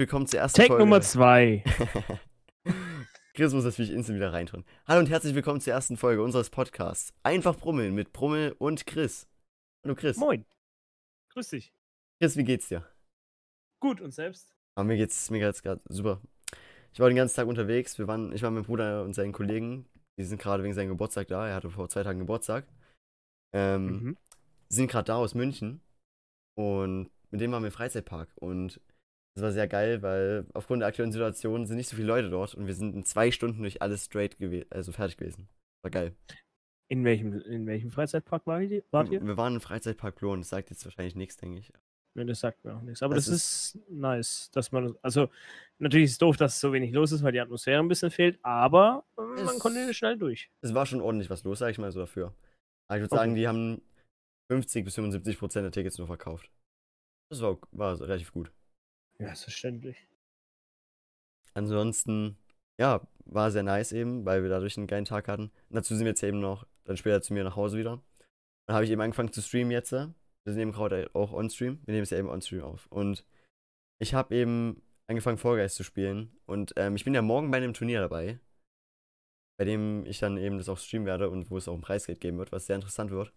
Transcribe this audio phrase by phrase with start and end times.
[0.00, 0.82] Willkommen zur ersten Take Folge.
[0.82, 1.62] Nummer zwei.
[3.34, 4.64] Chris muss natürlich instant wieder reintun.
[4.86, 7.12] Hallo und herzlich willkommen zur ersten Folge unseres Podcasts.
[7.22, 9.28] Einfach Brummeln mit Brummel und Chris.
[9.84, 10.16] Hallo Chris.
[10.16, 10.46] Moin.
[11.34, 11.74] Grüß dich.
[12.18, 12.86] Chris, wie geht's dir?
[13.78, 14.56] Gut, und selbst?
[14.74, 16.22] Ah, mir geht's mir geht's gerade super.
[16.94, 17.98] Ich war den ganzen Tag unterwegs.
[17.98, 19.84] Wir waren, ich war mit meinem Bruder und seinen Kollegen.
[20.18, 21.46] Die sind gerade wegen seinem Geburtstag da.
[21.46, 22.66] Er hatte vor zwei Tagen Geburtstag.
[23.52, 24.16] Ähm, Mhm.
[24.70, 25.82] sind gerade da aus München.
[26.56, 28.30] Und mit dem waren wir im Freizeitpark.
[28.36, 28.80] Und
[29.34, 32.54] das war sehr geil, weil aufgrund der aktuellen Situation sind nicht so viele Leute dort.
[32.54, 35.48] Und wir sind in zwei Stunden durch alles straight gewesen, also fertig gewesen.
[35.82, 36.14] War geil.
[36.88, 38.82] In welchem, in welchem Freizeitpark war ihr?
[38.90, 39.24] Wart ihr?
[39.24, 40.40] Wir waren im Freizeitpark Lohn.
[40.40, 41.72] Das sagt jetzt wahrscheinlich nichts, denke ich.
[42.16, 43.02] Ne, das sagt mir auch nichts.
[43.04, 43.34] Aber Das das,
[43.76, 44.96] ist, nice, dass man.
[45.00, 45.30] Also,
[45.78, 48.40] natürlich ist es doof, dass so wenig los ist, weil die Atmosphäre ein bisschen fehlt,
[48.42, 50.50] aber äh, man konnte schnell durch.
[50.60, 52.34] Es war schon ordentlich was los, sag ich mal so dafür.
[52.88, 53.20] Aber ich würde Okay.
[53.20, 53.80] sagen, die haben
[54.50, 56.50] 50 bis 75 Prozent der Tickets nur verkauft.
[57.30, 58.50] Das war, war relativ gut.
[59.20, 60.08] Ja, selbstverständlich.
[61.52, 62.38] Ansonsten,
[62.80, 65.44] ja, war sehr nice eben, weil wir dadurch einen geilen Tag hatten.
[65.68, 68.02] Und dazu sind wir jetzt eben noch dann später zu mir nach Hause wieder.
[68.66, 69.92] Dann habe ich eben angefangen zu streamen jetzt.
[69.92, 70.14] Wir
[70.46, 71.80] sind eben gerade auch on-stream.
[71.84, 72.86] Wir nehmen es ja eben on-stream auf.
[72.86, 73.26] Und
[74.00, 76.34] ich habe eben angefangen, Fall Guys zu spielen.
[76.46, 78.40] Und ähm, ich bin ja morgen bei einem Turnier dabei,
[79.58, 82.20] bei dem ich dann eben das auch streamen werde und wo es auch ein Preisgeld
[82.20, 83.34] geben wird, was sehr interessant wird.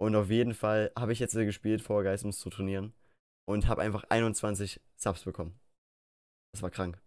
[0.00, 2.92] Und auf jeden Fall habe ich jetzt äh, gespielt, Fall Guys, um es zu trainieren.
[3.48, 5.58] Und habe einfach 21 Subs bekommen.
[6.52, 7.00] Das war krank.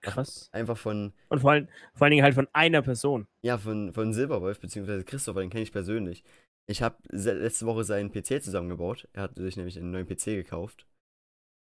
[0.00, 0.48] Krass.
[0.52, 3.26] Einfach von, Und vor allen, vor allen Dingen halt von einer Person.
[3.42, 6.24] ja, von, von Silberwolf, beziehungsweise Christopher, den kenne ich persönlich.
[6.70, 9.08] Ich habe letzte Woche seinen PC zusammengebaut.
[9.12, 10.86] Er hat sich nämlich einen neuen PC gekauft.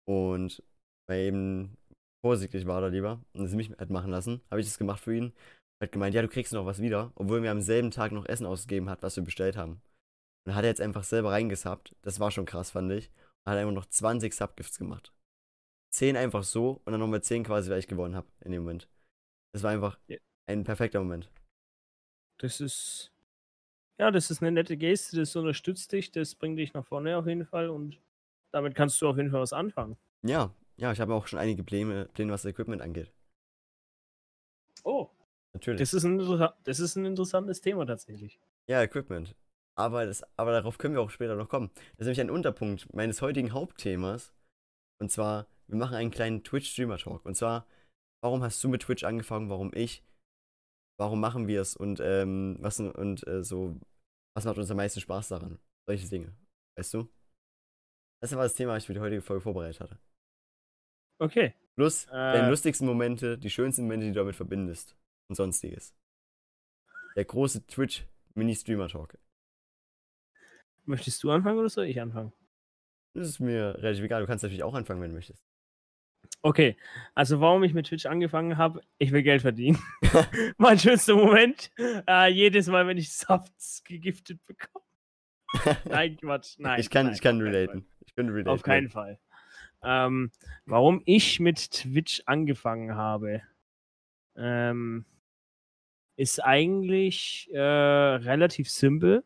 [0.08, 0.62] Und
[1.08, 1.78] weil er eben
[2.24, 5.16] vorsichtig war da lieber und es mich hat machen lassen, habe ich das gemacht für
[5.16, 5.34] ihn.
[5.82, 8.26] Hat gemeint, ja, du kriegst noch was wieder, obwohl er mir am selben Tag noch
[8.26, 9.82] Essen ausgegeben hat, was wir bestellt haben.
[10.50, 11.96] Und hat er jetzt einfach selber reingesubbt.
[12.02, 13.12] Das war schon krass, fand ich.
[13.46, 15.14] Und hat einfach noch 20 Subgifts gemacht.
[15.92, 18.90] 10 einfach so und dann nochmal 10 quasi, weil ich gewonnen habe in dem Moment.
[19.54, 20.00] Das war einfach
[20.48, 21.30] ein perfekter Moment.
[22.40, 23.12] Das ist.
[24.00, 27.28] Ja, das ist eine nette Geste, das unterstützt dich, das bringt dich nach vorne auf
[27.28, 28.02] jeden Fall und
[28.52, 29.98] damit kannst du auf jeden Fall was anfangen.
[30.24, 33.14] Ja, ja, ich habe auch schon einige Pläne, Pläne, was das Equipment angeht.
[34.84, 35.12] Oh,
[35.54, 35.80] Natürlich.
[35.80, 36.18] das ist ein,
[36.64, 38.40] das ist ein interessantes Thema tatsächlich.
[38.68, 39.36] ja, Equipment.
[39.80, 41.70] Aber, das, aber darauf können wir auch später noch kommen.
[41.96, 44.34] Das ist nämlich ein Unterpunkt meines heutigen Hauptthemas.
[45.02, 47.26] Und zwar, wir machen einen kleinen Twitch-Streamer-Talk.
[47.26, 47.66] Und zwar,
[48.22, 50.04] warum hast du mit Twitch angefangen, warum ich?
[51.00, 51.78] Warum machen wir es?
[51.78, 53.80] Und, ähm, was, und äh, so,
[54.36, 55.60] was macht uns am meisten Spaß daran?
[55.88, 56.36] Solche Dinge.
[56.78, 57.08] Weißt du?
[58.22, 59.98] Das war das Thema, was ich für die heutige Folge vorbereitet hatte.
[61.22, 61.54] Okay.
[61.76, 62.50] Plus deine Äh.
[62.50, 64.98] lustigsten Momente, die schönsten Momente, die du damit verbindest.
[65.30, 65.96] Und sonstiges.
[67.16, 69.18] Der große Twitch Mini-Streamer-Talk.
[70.90, 72.34] Möchtest du anfangen oder soll ich anfangen?
[73.14, 74.22] Das ist mir relativ egal.
[74.22, 75.46] Du kannst natürlich auch anfangen, wenn du möchtest.
[76.42, 76.78] Okay,
[77.14, 79.78] also warum ich mit Twitch angefangen habe, ich will Geld verdienen.
[80.58, 84.84] mein schönster Moment, äh, jedes Mal, wenn ich Softs gegiftet bekomme.
[85.86, 86.80] Nein, Quatsch, nein.
[86.80, 87.86] ich kann, nein, ich kann relaten.
[88.06, 88.50] Ich bin relaten.
[88.50, 89.20] Auf keinen Fall.
[89.84, 90.32] Ähm,
[90.66, 93.42] warum ich mit Twitch angefangen habe,
[94.36, 95.06] ähm,
[96.18, 99.24] ist eigentlich äh, relativ simpel.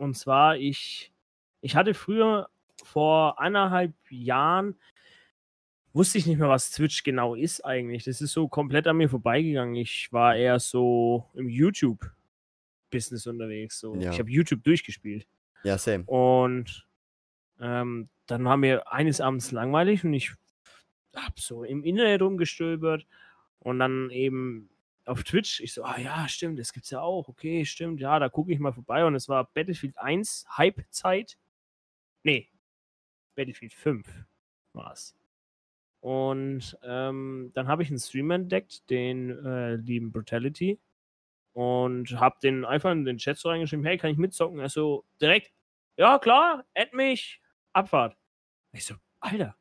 [0.00, 1.12] Und zwar, ich,
[1.60, 2.48] ich hatte früher
[2.82, 4.74] vor eineinhalb Jahren,
[5.92, 8.04] wusste ich nicht mehr, was Twitch genau ist eigentlich.
[8.04, 9.74] Das ist so komplett an mir vorbeigegangen.
[9.74, 13.78] Ich war eher so im YouTube-Business unterwegs.
[13.78, 13.94] So.
[13.96, 14.10] Ja.
[14.10, 15.26] Ich habe YouTube durchgespielt.
[15.64, 16.04] Ja, same.
[16.04, 16.88] Und
[17.60, 20.32] ähm, dann war mir eines Abends langweilig und ich
[21.14, 23.04] hab so im Internet rumgestöbert
[23.58, 24.69] und dann eben
[25.06, 28.28] auf Twitch, ich so, ah ja, stimmt, das gibt's ja auch, okay, stimmt, ja, da
[28.28, 31.38] gucke ich mal vorbei und es war Battlefield 1 Hype-Zeit.
[32.22, 32.50] Nee,
[33.34, 34.06] Battlefield 5
[34.72, 35.16] war's.
[36.00, 40.80] Und ähm, dann habe ich einen Streamer entdeckt, den äh, lieben Brutality.
[41.52, 44.60] Und habe den einfach in den Chat so reingeschrieben, hey, kann ich mitzocken?
[44.60, 45.52] Er so, direkt,
[45.96, 47.40] ja klar, add mich,
[47.72, 48.16] Abfahrt.
[48.72, 49.56] Ich so, Alter,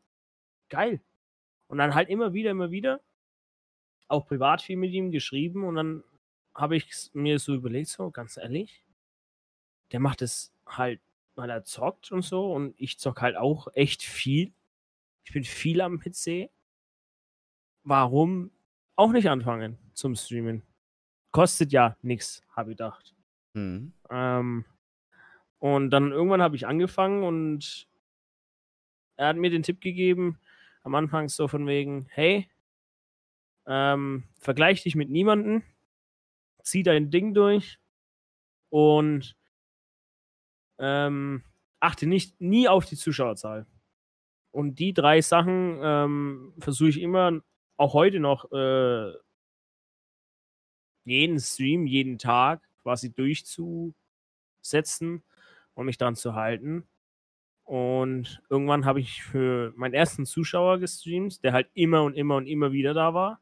[0.69, 1.01] geil.
[1.67, 3.01] Und dann halt immer wieder, immer wieder,
[4.09, 6.03] auch privat viel mit ihm geschrieben und dann
[6.53, 8.83] habe ich mir so überlegt, so ganz ehrlich,
[9.91, 10.99] der macht es halt,
[11.35, 14.51] weil er zockt und so und ich zock halt auch echt viel.
[15.23, 16.49] Ich bin viel am PC.
[17.83, 18.51] Warum
[18.95, 20.63] auch nicht anfangen zum Streamen?
[21.31, 23.15] Kostet ja nichts, habe ich gedacht.
[23.53, 23.93] Hm.
[24.09, 24.65] Ähm,
[25.59, 27.87] und dann irgendwann habe ich angefangen und
[29.17, 30.39] er hat mir den Tipp gegeben,
[30.83, 32.49] am Anfang so von wegen, hey,
[33.67, 35.63] ähm, vergleich dich mit niemanden,
[36.63, 37.79] zieh dein Ding durch
[38.69, 39.35] und
[40.79, 41.43] ähm,
[41.79, 43.65] achte nicht nie auf die Zuschauerzahl.
[44.51, 47.41] und die drei Sachen ähm, versuche ich immer,
[47.77, 49.13] auch heute noch, äh,
[51.05, 53.93] jeden Stream, jeden Tag quasi durchzusetzen
[55.73, 56.87] und mich dran zu halten.
[57.63, 62.47] Und irgendwann habe ich für meinen ersten Zuschauer gestreamt, der halt immer und immer und
[62.47, 63.41] immer wieder da war.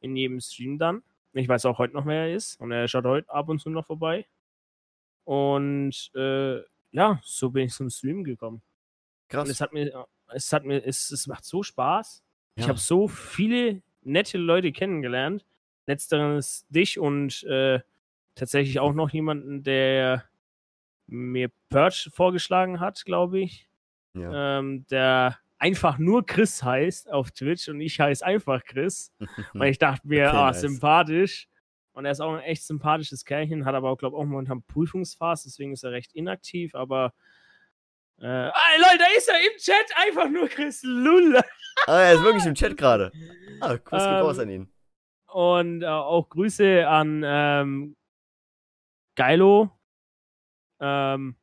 [0.00, 1.02] In jedem Stream dann.
[1.32, 2.60] Ich weiß auch heute noch, wer er ist.
[2.60, 4.26] Und er schaut heute ab und zu noch vorbei.
[5.24, 6.60] Und äh,
[6.90, 8.62] ja, so bin ich zum Stream gekommen.
[9.28, 9.44] Krass.
[9.44, 12.22] Und es hat mir, es hat mir, es, es macht so Spaß.
[12.56, 12.62] Ja.
[12.62, 15.44] Ich habe so viele nette Leute kennengelernt.
[15.86, 17.80] Letzteres dich und äh,
[18.34, 20.24] tatsächlich auch noch jemanden, der
[21.06, 23.68] mir Purge vorgeschlagen hat, glaube ich.
[24.14, 24.58] Ja.
[24.58, 29.12] Ähm, der einfach nur Chris heißt auf Twitch und ich heiße einfach Chris.
[29.54, 30.60] weil ich dachte mir, okay, ah, nice.
[30.60, 31.48] sympathisch.
[31.92, 34.62] Und er ist auch ein echt sympathisches Kerlchen, hat aber auch, glaube ich, auch momentan
[34.62, 37.12] Prüfungsphase, deswegen ist er recht inaktiv, aber.
[38.20, 41.40] Äh, ah, Leute, da ist er im Chat, einfach nur Chris Lull.
[41.86, 43.10] ah, er ist wirklich im Chat gerade.
[43.60, 44.72] Ah, Kuss ähm, raus an ihn.
[45.26, 47.96] Und äh, auch Grüße an ähm,
[49.16, 49.70] Geilo,
[50.80, 51.34] ähm,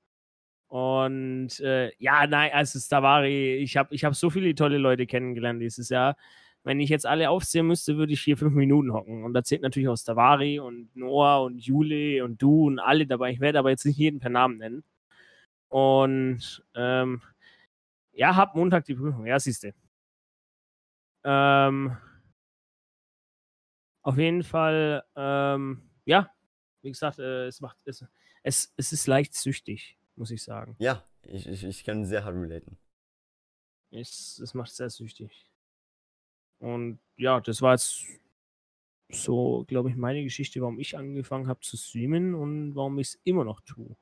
[0.68, 5.62] und äh, ja, nein, also Stavari, ich habe ich hab so viele tolle Leute kennengelernt
[5.62, 6.18] dieses Jahr.
[6.64, 9.24] Wenn ich jetzt alle aufzählen müsste, würde ich hier fünf Minuten hocken.
[9.24, 13.32] Und da zählt natürlich auch Stavari und Noah und Jule und du und alle dabei.
[13.32, 14.84] Ich werde aber jetzt nicht jeden per Namen nennen.
[15.70, 17.22] Und ähm,
[18.14, 19.28] ja, hab Montag die Prüfung.
[19.28, 19.74] Ja, siehst du.
[21.24, 21.98] Ähm,
[24.04, 26.30] auf jeden Fall, ähm, ja,
[26.82, 28.06] wie gesagt, äh, es macht es,
[28.44, 30.76] es, es ist leicht süchtig, muss ich sagen.
[30.80, 32.78] Ja, ich, ich, ich kann sehr hart relaten.
[33.92, 35.52] Es, es macht sehr süchtig.
[36.60, 38.06] Und ja, das war jetzt
[39.10, 43.22] so, glaube ich, meine Geschichte, warum ich angefangen habe zu streamen und warum ich es
[43.24, 43.96] immer noch tue.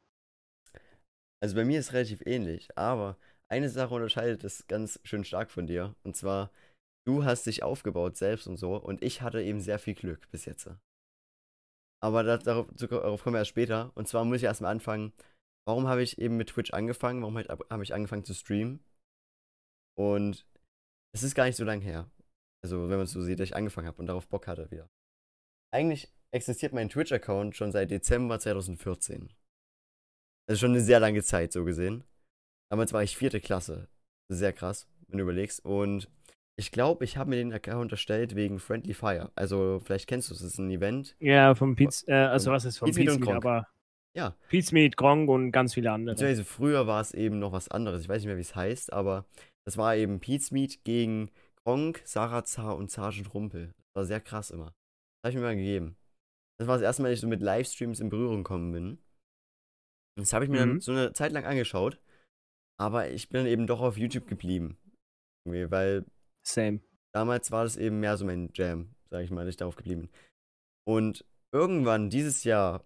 [1.42, 3.18] Also bei mir ist es relativ ähnlich, aber
[3.50, 5.96] eine Sache unterscheidet es ganz schön stark von dir.
[6.04, 6.52] Und zwar,
[7.06, 10.46] du hast dich aufgebaut selbst und so und ich hatte eben sehr viel Glück bis
[10.46, 10.70] jetzt.
[12.02, 13.92] Aber das, darauf, darauf, kommen wir erst später.
[13.96, 15.14] Und zwar muss ich erstmal anfangen,
[15.66, 17.22] warum habe ich eben mit Twitch angefangen?
[17.22, 18.84] Warum halt, habe ich angefangen zu streamen?
[19.98, 20.48] Und
[21.14, 22.10] es ist gar nicht so lange her.
[22.64, 24.90] Also, wenn man es so sieht, dass ich angefangen habe und darauf Bock hatte wieder.
[25.74, 29.34] Eigentlich existiert mein Twitch-Account schon seit Dezember 2014.
[30.48, 32.04] Also schon eine sehr lange Zeit, so gesehen.
[32.72, 33.88] Damals war ich vierte Klasse.
[34.30, 35.64] Sehr krass, wenn du überlegst.
[35.64, 36.10] Und
[36.56, 39.32] ich glaube, ich habe mir den Account erstellt wegen Friendly Fire.
[39.36, 41.16] Also, vielleicht kennst du es, es ist ein Event.
[41.20, 43.68] Ja, vom Pizza, äh, also was ist vom Pizza Meet, aber
[44.16, 44.36] ja.
[44.50, 46.16] Pizza Meet, Gronk und ganz viele andere.
[46.16, 48.02] Beziehungsweise früher war es eben noch was anderes.
[48.02, 49.26] Ich weiß nicht mehr, wie es heißt, aber
[49.66, 51.32] das war eben Pizza Meet gegen
[51.64, 53.68] Gronk, Sarah Zar und Sergeant Rumpel.
[53.68, 54.74] Das war sehr krass immer.
[55.22, 55.96] Das habe ich mir mal gegeben.
[56.60, 58.98] Das war das erste Mal, dass ich so mit Livestreams in Berührung gekommen bin.
[60.18, 60.70] Das habe ich mir mhm.
[60.70, 62.00] dann so eine Zeit lang angeschaut.
[62.80, 64.78] Aber ich bin dann eben doch auf YouTube geblieben.
[65.46, 66.06] Irgendwie, weil
[66.46, 66.82] Same.
[67.14, 70.02] Damals war das eben mehr so mein Jam, sag ich mal, dass ich darauf geblieben
[70.02, 70.10] bin.
[70.86, 72.84] Und irgendwann dieses Jahr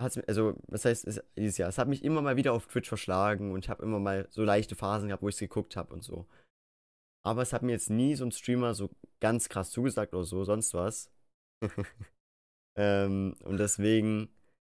[0.00, 2.66] hat es also was heißt es, dieses Jahr, es hat mich immer mal wieder auf
[2.66, 5.76] Twitch verschlagen und ich habe immer mal so leichte Phasen gehabt, wo ich es geguckt
[5.76, 6.26] habe und so.
[7.24, 10.44] Aber es hat mir jetzt nie so ein Streamer so ganz krass zugesagt oder so,
[10.44, 11.10] sonst was.
[12.78, 14.30] ähm, und deswegen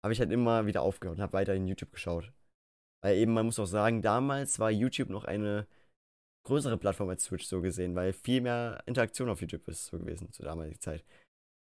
[0.02, 2.32] habe ich halt immer wieder aufgehört und habe weiterhin YouTube geschaut.
[3.02, 5.66] Weil eben, man muss auch sagen, damals war YouTube noch eine
[6.46, 10.32] größere Plattform als Twitch so gesehen, weil viel mehr Interaktion auf YouTube ist so gewesen
[10.32, 11.04] zur damaligen Zeit.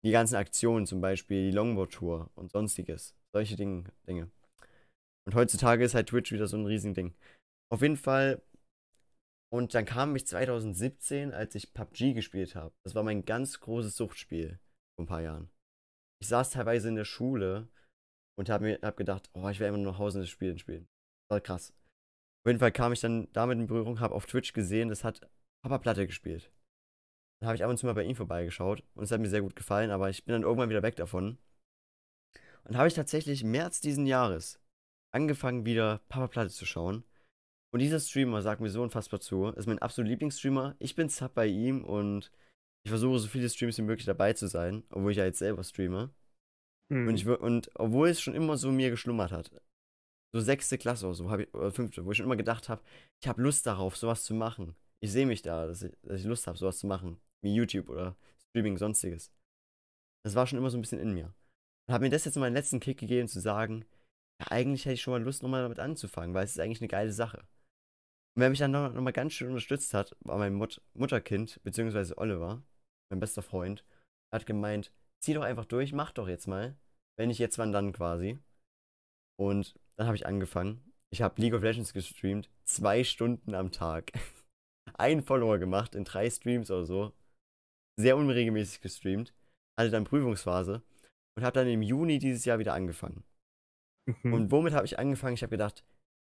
[0.06, 3.19] Die ganzen Aktionen, zum Beispiel die Longboard-Tour und sonstiges.
[3.34, 4.32] Solche Ding, Dinge.
[5.28, 7.14] Und heutzutage ist halt Twitch wieder so ein Riesending.
[7.72, 8.42] Auf jeden Fall.
[9.52, 12.74] Und dann kam ich 2017, als ich PUBG gespielt habe.
[12.84, 14.60] Das war mein ganz großes Suchtspiel
[14.96, 15.50] vor ein paar Jahren.
[16.22, 17.68] Ich saß teilweise in der Schule
[18.38, 20.88] und habe mir hab gedacht, oh, ich werde immer nur nach Hause das Spiel spielen.
[21.28, 21.74] Das war krass.
[22.44, 25.30] Auf jeden Fall kam ich dann damit in Berührung, habe auf Twitch gesehen, das hat
[25.62, 26.52] Papa Platte gespielt.
[27.40, 29.42] Dann habe ich ab und zu mal bei ihm vorbeigeschaut und es hat mir sehr
[29.42, 31.38] gut gefallen, aber ich bin dann irgendwann wieder weg davon.
[32.70, 34.60] Und habe ich tatsächlich im März diesen Jahres
[35.12, 37.04] angefangen, wieder Papa Platte zu schauen.
[37.72, 39.48] Und dieser Streamer sagt mir so unfassbar zu.
[39.48, 40.76] Ist mein absoluter Lieblingsstreamer.
[40.80, 42.32] Ich bin Sub bei ihm und
[42.86, 45.64] ich versuche so viele Streams wie möglich dabei zu sein, obwohl ich ja jetzt selber
[45.64, 46.14] streame.
[46.90, 47.08] Mhm.
[47.08, 49.52] Und, ich, und obwohl es schon immer so mir geschlummert hat
[50.32, 52.82] so sechste Klasse oder so, ich, oder fünfte, wo ich schon immer gedacht habe,
[53.22, 54.76] ich habe Lust darauf, sowas zu machen.
[55.02, 57.20] Ich sehe mich da, dass ich, dass ich Lust habe, sowas zu machen.
[57.42, 58.16] Wie YouTube oder
[58.50, 59.32] Streaming, sonstiges.
[60.24, 61.34] Das war schon immer so ein bisschen in mir.
[61.90, 63.84] Und habe mir das jetzt mal den letzten Kick gegeben, zu sagen,
[64.40, 66.88] ja, eigentlich hätte ich schon mal Lust, nochmal damit anzufangen, weil es ist eigentlich eine
[66.88, 67.40] geile Sache.
[67.40, 72.16] Und wer mich dann nochmal noch ganz schön unterstützt hat, war mein Mut Mutterkind, beziehungsweise
[72.20, 72.62] Oliver,
[73.10, 73.84] mein bester Freund.
[74.32, 76.78] Hat gemeint, zieh doch einfach durch, mach doch jetzt mal.
[77.18, 78.38] Wenn nicht jetzt, wann dann quasi.
[79.40, 80.94] Und dann habe ich angefangen.
[81.12, 84.12] Ich habe League of Legends gestreamt, zwei Stunden am Tag.
[84.94, 87.14] einen Follower gemacht in drei Streams oder so.
[88.00, 89.34] Sehr unregelmäßig gestreamt.
[89.76, 90.84] Hatte dann Prüfungsphase
[91.40, 93.24] und habe dann im Juni dieses Jahr wieder angefangen.
[94.06, 94.34] Mhm.
[94.34, 95.36] Und womit habe ich angefangen?
[95.36, 95.86] Ich habe gedacht,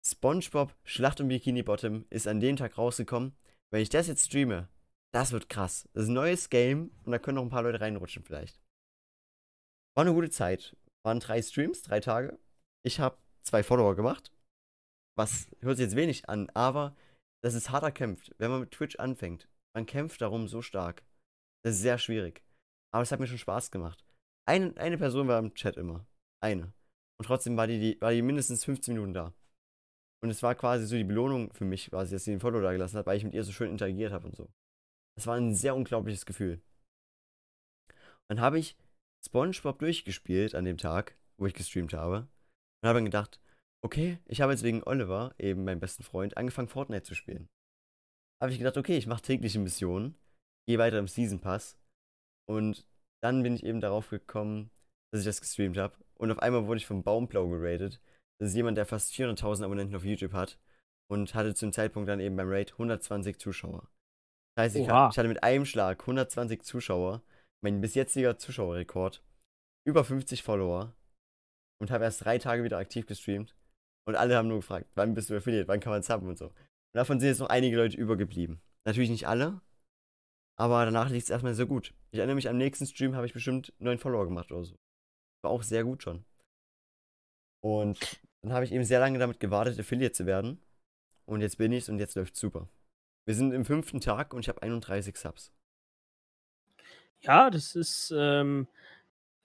[0.05, 3.35] SpongeBob Schlacht um Bikini Bottom ist an dem Tag rausgekommen.
[3.71, 4.69] Wenn ich das jetzt streame,
[5.11, 5.89] das wird krass.
[5.93, 8.61] Das ist ein neues Game und da können noch ein paar Leute reinrutschen vielleicht.
[9.95, 10.77] War eine gute Zeit.
[11.03, 12.37] Waren drei Streams, drei Tage.
[12.85, 14.31] Ich habe zwei Follower gemacht.
[15.17, 16.95] Was hört sich jetzt wenig an, aber
[17.43, 18.35] das ist harter kämpft.
[18.37, 21.03] Wenn man mit Twitch anfängt, man kämpft darum so stark.
[21.65, 22.43] Das ist sehr schwierig.
[22.93, 24.05] Aber es hat mir schon Spaß gemacht.
[24.47, 26.05] Eine, eine Person war im Chat immer.
[26.43, 26.73] Eine.
[27.19, 29.33] Und trotzdem war die, die, war die mindestens 15 Minuten da.
[30.23, 32.71] Und es war quasi so die Belohnung für mich, quasi, dass sie den Follow da
[32.71, 34.51] gelassen hat, weil ich mit ihr so schön interagiert habe und so.
[35.15, 36.61] Das war ein sehr unglaubliches Gefühl.
[38.29, 38.77] Dann habe ich
[39.25, 42.27] SpongeBob durchgespielt an dem Tag, wo ich gestreamt habe.
[42.81, 43.39] Und habe dann gedacht,
[43.83, 47.49] okay, ich habe jetzt wegen Oliver, eben meinem besten Freund, angefangen Fortnite zu spielen.
[48.41, 50.15] Habe ich gedacht, okay, ich mache tägliche Missionen,
[50.67, 51.77] gehe weiter im Season Pass.
[52.49, 52.87] Und
[53.23, 54.71] dann bin ich eben darauf gekommen,
[55.11, 55.95] dass ich das gestreamt habe.
[56.15, 58.01] Und auf einmal wurde ich vom Baumplau geratet.
[58.39, 60.57] Das ist jemand, der fast 400.000 Abonnenten auf YouTube hat.
[61.09, 63.89] Und hatte zum Zeitpunkt dann eben beim Raid 120 Zuschauer.
[64.55, 65.09] Das heißt, ich, Oha.
[65.11, 67.21] ich hatte mit einem Schlag 120 Zuschauer,
[67.61, 69.21] mein bis jetziger Zuschauerrekord,
[69.85, 70.95] über 50 Follower
[71.81, 73.55] und habe erst drei Tage wieder aktiv gestreamt.
[74.07, 76.45] Und alle haben nur gefragt, wann bist du affiliate, wann kann man subben und so.
[76.47, 76.53] Und
[76.93, 78.61] davon sind jetzt noch einige Leute übergeblieben.
[78.85, 79.61] Natürlich nicht alle,
[80.57, 81.93] aber danach liegt es erstmal sehr gut.
[82.11, 84.75] Ich erinnere mich, am nächsten Stream habe ich bestimmt neun Follower gemacht oder so.
[85.43, 86.25] War auch sehr gut schon.
[87.63, 87.99] Und
[88.41, 90.61] dann habe ich eben sehr lange damit gewartet, Affiliate zu werden.
[91.25, 92.67] Und jetzt bin ich's und jetzt läuft's super.
[93.25, 95.53] Wir sind im fünften Tag und ich habe 31 Subs.
[97.21, 98.67] Ja, das ist, ähm,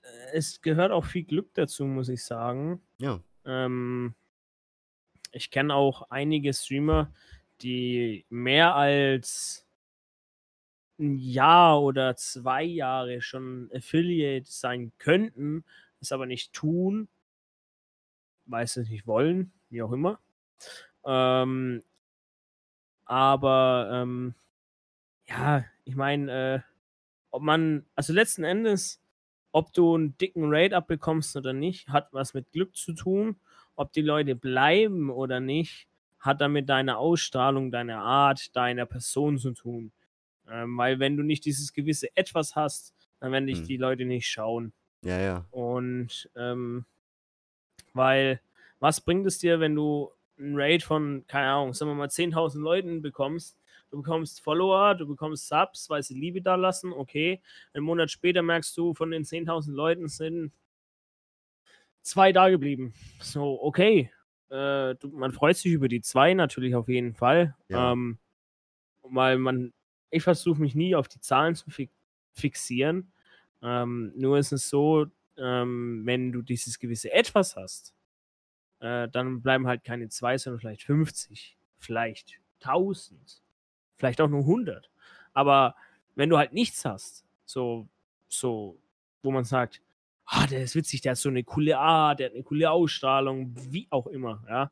[0.00, 2.80] äh, es gehört auch viel Glück dazu, muss ich sagen.
[2.98, 3.20] Ja.
[3.44, 4.14] Ähm,
[5.32, 7.12] ich kenne auch einige Streamer,
[7.60, 9.65] die mehr als
[10.98, 15.64] ein Jahr oder zwei Jahre schon Affiliate sein könnten,
[16.00, 17.08] es aber nicht tun,
[18.46, 20.20] weil es nicht wollen, wie auch immer.
[21.04, 21.82] Ähm,
[23.04, 24.34] aber ähm,
[25.28, 26.60] ja, ich meine, äh,
[27.30, 29.00] ob man, also letzten Endes,
[29.52, 33.36] ob du einen dicken Raid abbekommst oder nicht, hat was mit Glück zu tun.
[33.74, 35.86] Ob die Leute bleiben oder nicht,
[36.18, 39.92] hat damit deine Ausstrahlung, deine Art, deiner Person zu tun.
[40.50, 43.66] Ähm, weil wenn du nicht dieses gewisse Etwas hast, dann werden dich Hm.
[43.66, 44.72] die Leute nicht schauen.
[45.02, 45.46] Ja, ja.
[45.50, 46.84] Und ähm,
[47.92, 48.40] weil,
[48.78, 52.58] was bringt es dir, wenn du einen Raid von, keine Ahnung, sagen wir mal 10.000
[52.60, 53.58] Leuten bekommst?
[53.90, 57.40] Du bekommst Follower, du bekommst Subs, weil sie Liebe da lassen, okay.
[57.72, 60.52] Einen Monat später merkst du, von den 10.000 Leuten sind
[62.02, 62.94] zwei da geblieben.
[63.20, 64.10] So, okay.
[64.48, 67.56] Äh, du, man freut sich über die zwei natürlich auf jeden Fall.
[67.68, 67.92] Ja.
[67.92, 68.18] Ähm,
[69.02, 69.72] weil man,
[70.10, 71.90] ich versuche mich nie auf die Zahlen zu fi
[72.32, 73.12] fixieren.
[73.62, 75.06] Ähm, nur ist es so,
[75.38, 77.94] ähm, wenn du dieses gewisse Etwas hast,
[78.80, 83.42] äh, dann bleiben halt keine zwei, sondern vielleicht 50, vielleicht 1000,
[83.96, 84.90] vielleicht auch nur 100.
[85.32, 85.76] Aber
[86.14, 87.88] wenn du halt nichts hast, so,
[88.28, 88.78] so,
[89.22, 89.82] wo man sagt,
[90.26, 93.54] ah, der ist witzig, der hat so eine coole Art, der hat eine coole Ausstrahlung,
[93.72, 94.70] wie auch immer, ja,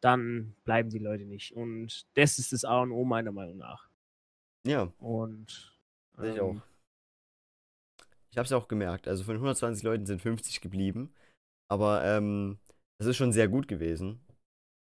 [0.00, 1.52] dann bleiben die Leute nicht.
[1.52, 3.89] Und das ist das A und O meiner Meinung nach.
[4.66, 5.78] Ja, Und
[6.18, 6.62] sehe ich ähm, auch.
[8.30, 9.08] Ich habe es ja auch gemerkt.
[9.08, 11.12] Also von 120 Leuten sind 50 geblieben.
[11.68, 12.58] Aber ähm,
[12.98, 14.20] das ist schon sehr gut gewesen.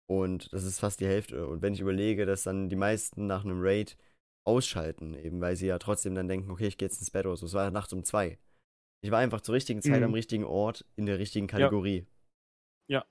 [0.10, 1.48] Und das ist fast die Hälfte.
[1.48, 3.98] Und wenn ich überlege, dass dann die meisten nach einem Raid
[4.46, 7.38] ausschalten, eben weil sie ja trotzdem dann denken, okay, ich gehe jetzt ins Bett oder
[7.38, 7.46] so.
[7.46, 8.38] Es war nachts um zwei.
[9.02, 10.04] Ich war einfach zur richtigen Zeit Mhm.
[10.06, 12.06] am richtigen Ort in der richtigen Kategorie.
[12.90, 13.06] Ja.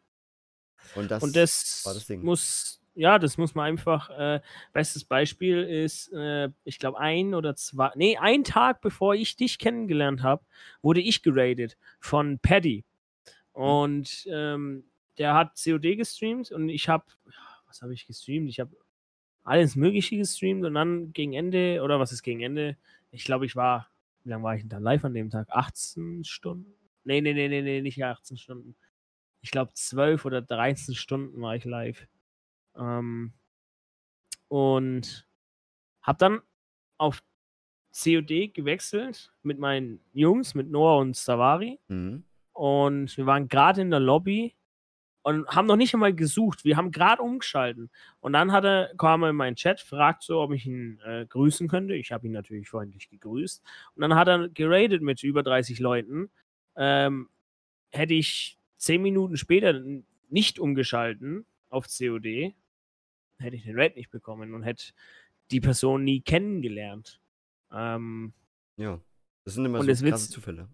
[0.94, 2.22] Und das, und das, war das Ding.
[2.22, 4.40] muss, ja, das muss man einfach, äh,
[4.72, 9.58] bestes Beispiel ist, äh, ich glaube, ein oder zwei, nee, ein Tag bevor ich dich
[9.58, 10.44] kennengelernt habe,
[10.82, 12.84] wurde ich geradet von Paddy.
[13.52, 14.84] Und ähm,
[15.18, 17.04] der hat COD gestreamt und ich habe,
[17.66, 18.48] was habe ich gestreamt?
[18.50, 18.76] Ich habe
[19.44, 22.76] alles Mögliche gestreamt und dann gegen Ende, oder was ist gegen Ende?
[23.10, 23.88] Ich glaube, ich war,
[24.24, 25.48] wie lange war ich denn da live an dem Tag?
[25.50, 26.72] 18 Stunden?
[27.04, 28.76] Nee, nee, nee, nee, nee, nicht 18 Stunden.
[29.42, 32.06] Ich glaube, 12 oder 13 Stunden war ich live.
[32.76, 33.32] Ähm,
[34.48, 35.26] und
[36.02, 36.40] habe dann
[36.98, 37.22] auf
[37.92, 41.78] COD gewechselt mit meinen Jungs, mit Noah und Savari.
[41.88, 42.24] Mhm.
[42.52, 44.54] Und wir waren gerade in der Lobby
[45.22, 46.64] und haben noch nicht einmal gesucht.
[46.64, 47.90] Wir haben gerade umgeschalten.
[48.20, 51.26] Und dann hat er, kam er in meinen Chat, fragt so, ob ich ihn äh,
[51.26, 51.94] grüßen könnte.
[51.94, 53.62] Ich habe ihn natürlich freundlich gegrüßt.
[53.94, 56.30] Und dann hat er geradet mit über 30 Leuten.
[56.76, 57.28] Ähm,
[57.90, 59.80] hätte ich 10 Minuten später
[60.28, 62.54] nicht umgeschalten auf COD,
[63.42, 64.92] hätte ich den Raid nicht bekommen und hätte
[65.50, 67.20] die Person nie kennengelernt.
[67.72, 68.32] Ähm,
[68.76, 69.00] Ja.
[69.44, 70.68] Das sind immer Und so krasse Witz- Zufälle.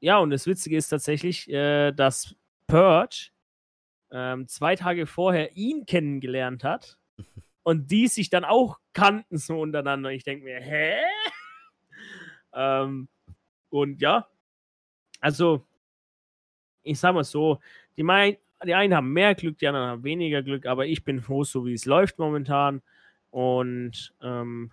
[0.00, 2.34] ja, und das Witzige ist tatsächlich, äh, dass
[2.68, 3.30] Purge
[4.12, 6.96] ähm, zwei Tage vorher ihn kennengelernt hat
[7.64, 10.10] und die sich dann auch kannten so untereinander.
[10.10, 10.94] Ich denke mir, hä?
[12.54, 13.08] ähm,
[13.70, 14.28] und ja,
[15.20, 15.66] also,
[16.82, 17.60] ich sag mal so,
[17.96, 21.20] die, mein, die einen haben mehr Glück, die anderen haben weniger Glück, aber ich bin
[21.20, 22.82] froh, so wie es läuft momentan.
[23.30, 24.70] Und ähm,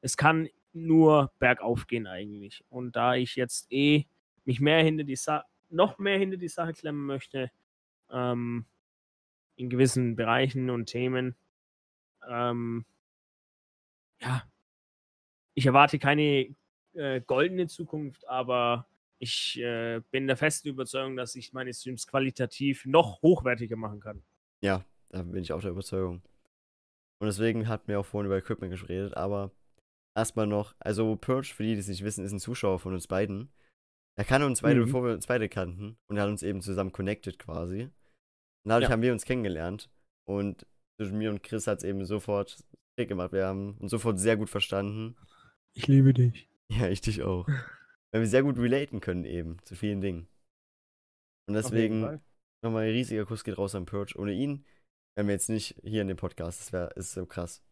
[0.00, 2.64] es kann nur bergauf gehen eigentlich.
[2.68, 4.06] Und da ich jetzt eh
[4.44, 7.50] mich mehr hinter die Sa noch mehr hinter die Sache klemmen möchte,
[8.10, 8.64] ähm,
[9.56, 11.36] in gewissen Bereichen und Themen,
[12.28, 12.84] ähm,
[14.20, 14.42] ja,
[15.54, 16.54] ich erwarte keine
[16.94, 18.86] äh, goldene Zukunft, aber
[19.20, 24.24] ich äh, bin der festen Überzeugung, dass ich meine Streams qualitativ noch hochwertiger machen kann.
[24.62, 26.22] Ja, da bin ich auch der Überzeugung.
[27.20, 29.50] Und deswegen hatten wir auch vorhin über Equipment geredet, aber
[30.16, 33.06] erstmal noch, also Purge, für die, die es nicht wissen, ist ein Zuschauer von uns
[33.06, 33.52] beiden.
[34.18, 34.84] Er kannte uns beide, Mhm.
[34.86, 37.82] bevor wir uns beide kannten und er hat uns eben zusammen connected quasi.
[37.84, 37.90] Und
[38.64, 38.92] dadurch Ja.
[38.92, 39.90] haben wir uns kennengelernt
[40.26, 40.66] und
[40.98, 42.64] zwischen mir und Chris hat es eben sofort
[42.96, 43.32] Klick gemacht.
[43.32, 45.16] Wir haben uns sofort sehr gut verstanden.
[45.74, 46.48] Ich liebe dich.
[46.72, 47.46] Ja, ich dich auch.
[48.12, 50.26] Weil wir sehr gut relaten können eben zu vielen Dingen.
[51.46, 52.20] Und deswegen
[52.62, 54.14] nochmal ein riesiger Kuss geht raus an Purge.
[54.16, 54.64] Ohne ihn
[55.14, 56.60] wären wir jetzt nicht hier in dem Podcast.
[56.60, 57.62] Das wäre ist so krass.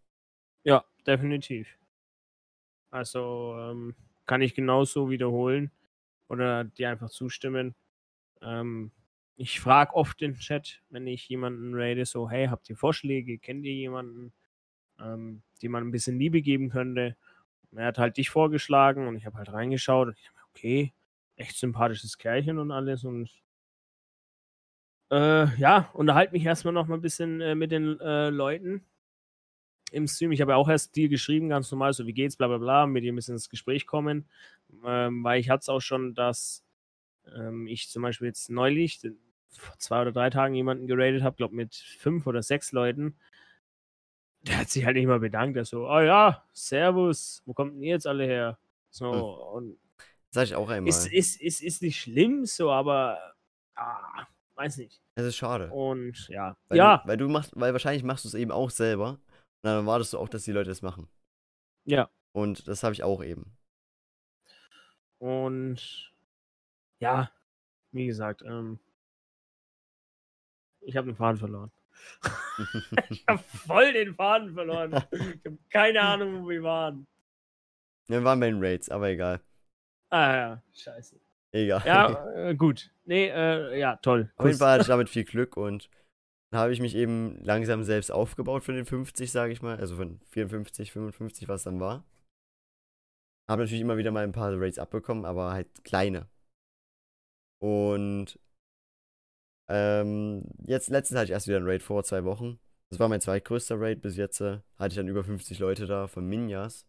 [0.65, 1.79] Ja, definitiv.
[2.91, 3.95] Also ähm,
[4.27, 5.71] kann ich genauso wiederholen
[6.29, 7.75] oder dir einfach zustimmen.
[8.43, 8.93] Ähm,
[9.37, 13.39] ich frage oft den Chat, wenn ich jemanden rate, so, hey, habt ihr Vorschläge?
[13.39, 14.33] Kennt ihr jemanden,
[14.99, 17.17] ähm, dem man ein bisschen Liebe geben könnte?
[17.77, 20.95] Er hat halt dich vorgeschlagen und ich habe halt reingeschaut und ich dachte, okay,
[21.37, 23.31] echt sympathisches Kerlchen und alles und
[25.11, 28.85] äh, ja, unterhalte mich erstmal noch mal ein bisschen äh, mit den äh, Leuten
[29.91, 30.33] im Stream.
[30.33, 32.87] Ich habe ja auch erst dir geschrieben, ganz normal, so wie geht's, bla bla bla,
[32.87, 34.29] mit dir ein bisschen ins Gespräch kommen.
[34.85, 36.65] Ähm, weil ich hatte es auch schon, dass
[37.35, 39.01] ähm, ich zum Beispiel jetzt neulich,
[39.51, 43.17] vor zwei oder drei Tagen jemanden geradet habe, glaube mit fünf oder sechs Leuten.
[44.43, 45.57] Der hat sich halt nicht mal bedankt.
[45.57, 48.59] Der so, oh ja, Servus, wo kommt denn ihr jetzt alle her?
[48.91, 49.79] So, und
[50.31, 50.89] Das sag ich auch einmal.
[50.89, 53.35] ist, ist, ist, ist nicht schlimm, so, aber
[53.75, 55.01] ah, weiß nicht.
[55.17, 55.71] Es ist schade.
[55.71, 58.71] Und ja, Weil ja, Du, weil du machst, weil wahrscheinlich machst du es eben auch
[58.71, 59.11] selber.
[59.11, 59.21] Und
[59.63, 61.09] dann erwartest du auch, dass die Leute das machen.
[61.85, 62.09] ja.
[62.33, 63.57] Und das habe ich auch eben.
[65.19, 66.13] Und
[67.01, 67.31] ja,
[67.91, 68.79] wie gesagt, ähm,
[70.81, 71.73] ich habe den Faden verloren.
[73.11, 74.93] Ich habe voll den Faden verloren.
[75.13, 77.07] Ich habe keine Ahnung, wo wir waren.
[78.09, 79.41] wir waren bei den Raids, aber egal.
[80.11, 81.21] Ah ja, scheiße.
[81.53, 81.83] Egal.
[81.87, 82.91] Ja, äh, gut.
[83.05, 84.31] Nee, äh, ja, toll.
[84.37, 84.59] Auf jeden.
[84.59, 85.89] Fall hatte ich damit viel Glück und
[86.51, 89.77] dann habe ich mich eben langsam selbst aufgebaut von den 50, sage ich mal.
[89.77, 92.05] Also von 54, 55, was dann war.
[93.49, 96.27] Habe natürlich immer wieder mal ein paar Raids abbekommen, aber halt kleine.
[97.61, 98.39] Und
[99.69, 102.59] ähm, jetzt letztens hatte ich erst wieder ein Raid vor zwei Wochen.
[102.91, 104.41] Das war mein zweitgrößter Raid bis jetzt.
[104.41, 106.87] äh, Hatte ich dann über 50 Leute da von Minjas.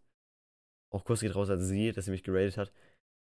[0.91, 2.71] Auch Kuss geht raus an sie, dass sie mich geradet hat.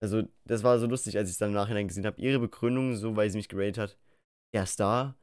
[0.01, 2.21] Also, das war so lustig, als ich es dann im Nachhinein gesehen habe.
[2.21, 3.97] Ihre Begründung, so weil sie mich geradet hat.
[4.53, 5.17] Er ist da,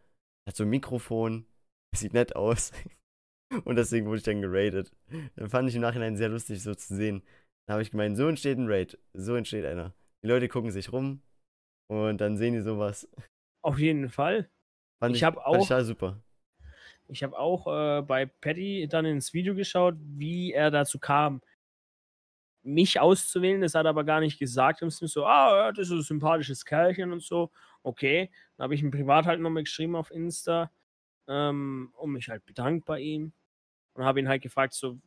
[0.46, 1.46] hat so ein Mikrofon,
[1.96, 2.72] sieht nett aus.
[3.64, 4.92] Und deswegen wurde ich dann geradet.
[5.36, 7.22] Dann fand ich im Nachhinein sehr lustig, so zu sehen.
[7.66, 8.98] Dann habe ich gemeint, so entsteht ein Raid.
[9.14, 9.94] So entsteht einer.
[10.22, 11.22] Die Leute gucken sich rum
[11.88, 13.08] und dann sehen die sowas.
[13.66, 14.48] Auf jeden Fall.
[15.00, 16.20] Fand Ich ich, hab fand auch- ich total super.
[17.08, 21.40] Ich habe auch äh, bei Patty dann ins Video geschaut, wie er dazu kam,
[22.62, 23.60] mich auszuwählen.
[23.60, 24.82] Das hat er aber gar nicht gesagt.
[24.82, 27.50] Im Sinne so, ah, das ist ein sympathisches Kerlchen und so.
[27.82, 28.30] Okay.
[28.56, 30.70] Dann habe ich ihm privat halt nochmal geschrieben auf Insta
[31.28, 33.32] ähm, und mich halt bedankt bei ihm.
[33.94, 34.98] Und habe ihn halt gefragt, so,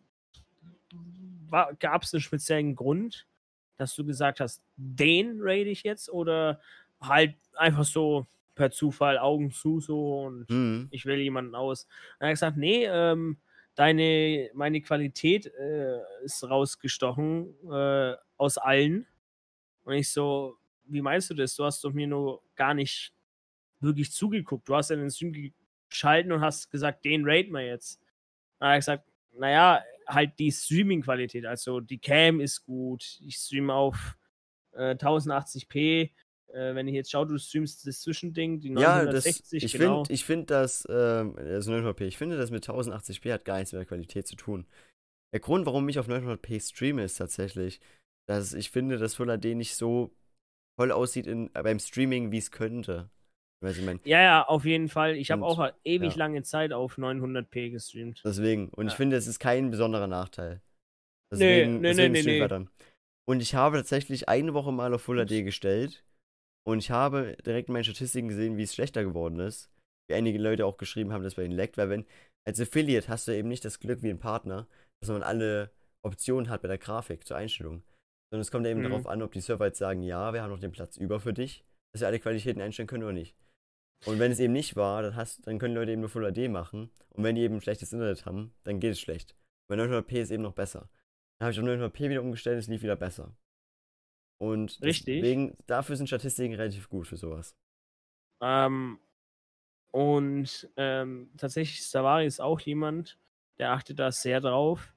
[1.79, 3.25] gab es einen speziellen Grund,
[3.77, 6.59] dass du gesagt hast, den rate ich jetzt oder
[7.01, 8.25] halt einfach so
[8.59, 10.89] per Zufall Augen zu so und Mhm.
[10.91, 11.87] ich wähle jemanden aus.
[12.19, 13.37] Dann hat er gesagt, nee, ähm,
[13.75, 19.07] deine, meine Qualität äh, ist rausgestochen äh, aus allen.
[19.85, 21.55] Und ich so, wie meinst du das?
[21.55, 23.13] Du hast doch mir nur gar nicht
[23.79, 24.67] wirklich zugeguckt.
[24.67, 25.53] Du hast ja den Stream
[25.89, 28.01] geschalten und hast gesagt, den rate wir jetzt.
[28.59, 31.45] Dann hat er gesagt, naja, halt die Streaming-Qualität.
[31.45, 33.19] Also die Cam ist gut.
[33.25, 34.17] Ich streame auf
[34.73, 36.11] äh, 1080p.
[36.53, 40.03] Äh, wenn ich jetzt schaue, du streamst das Zwischending, die Ja, das, 960, ich genau.
[40.03, 43.71] finde, ich find das, ähm, also 900p, ich finde das mit 1080p hat gar nichts
[43.71, 44.65] mit der Qualität zu tun.
[45.33, 47.79] Der Grund, warum ich auf 900p streame, ist tatsächlich,
[48.27, 50.11] dass ich finde, dass Full HD nicht so
[50.79, 53.09] toll aussieht in, äh, beim Streaming, wie es könnte.
[53.61, 55.17] Ich mein, Ja, ja, auf jeden Fall.
[55.17, 56.17] Ich habe auch ewig ja.
[56.17, 58.21] lange Zeit auf 900p gestreamt.
[58.23, 58.69] deswegen.
[58.69, 58.97] Und ich Ja.
[58.97, 60.61] finde, es ist kein besonderer Nachteil.
[61.31, 62.41] Nee, Deswegen, nee, nee, deswegen nee, ich nee.
[62.41, 62.65] weiter.
[63.27, 65.23] Und ich habe tatsächlich eine Woche mal auf Full.
[65.25, 66.03] HD gestellt.
[66.67, 69.69] Und ich habe direkt in meinen Statistiken gesehen, wie es schlechter geworden ist.
[70.09, 71.77] Wie einige Leute auch geschrieben haben, dass bei ihnen leckt.
[71.77, 72.05] Weil wenn,
[72.47, 74.67] als Affiliate hast du eben nicht das Glück wie ein Partner,
[75.01, 75.71] dass man alle
[76.05, 77.83] Optionen hat bei der Grafik zur Einstellung.
[78.31, 78.83] Sondern es kommt eben Mhm.
[78.89, 81.33] darauf an, ob die Server jetzt sagen, ja, wir haben noch den Platz über für
[81.33, 83.35] dich, dass wir alle Qualitäten einstellen können oder nicht.
[84.05, 86.49] Und wenn es eben nicht war, dann, hast, dann können Leute eben nur Full HD
[86.49, 86.89] machen.
[87.09, 89.35] Und wenn die eben schlechtes Internet haben, dann geht es schlecht.
[89.67, 90.89] Bei 900p ist eben noch besser.
[91.39, 93.35] Dann habe ich auf 900p wieder umgestellt, es lief wieder besser.
[94.39, 95.21] Und Richtig.
[95.21, 97.55] deswegen, dafür sind Statistiken relativ gut für sowas.
[98.41, 98.99] Ähm,
[99.91, 103.17] und ähm, tatsächlich, Savari ist auch jemand,
[103.57, 104.93] der achtet da sehr drauf.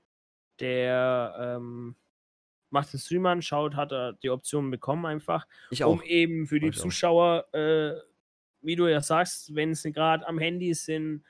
[0.61, 1.97] Der ähm,
[2.71, 5.93] macht den Stream an, schaut, hat er die Optionen bekommen einfach, Ich auch.
[5.93, 6.77] um eben für die ich.
[6.77, 7.95] Zuschauer, äh,
[8.61, 11.25] wie du ja sagst, wenn sie gerade am Handy sind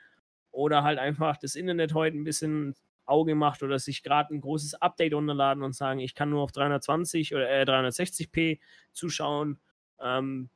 [0.51, 4.75] oder halt einfach das Internet heute ein bisschen Auge macht oder sich gerade ein großes
[4.75, 8.59] Update runterladen und sagen, ich kann nur auf 320 oder äh, 360p
[8.91, 9.59] zuschauen,
[9.99, 10.49] ähm,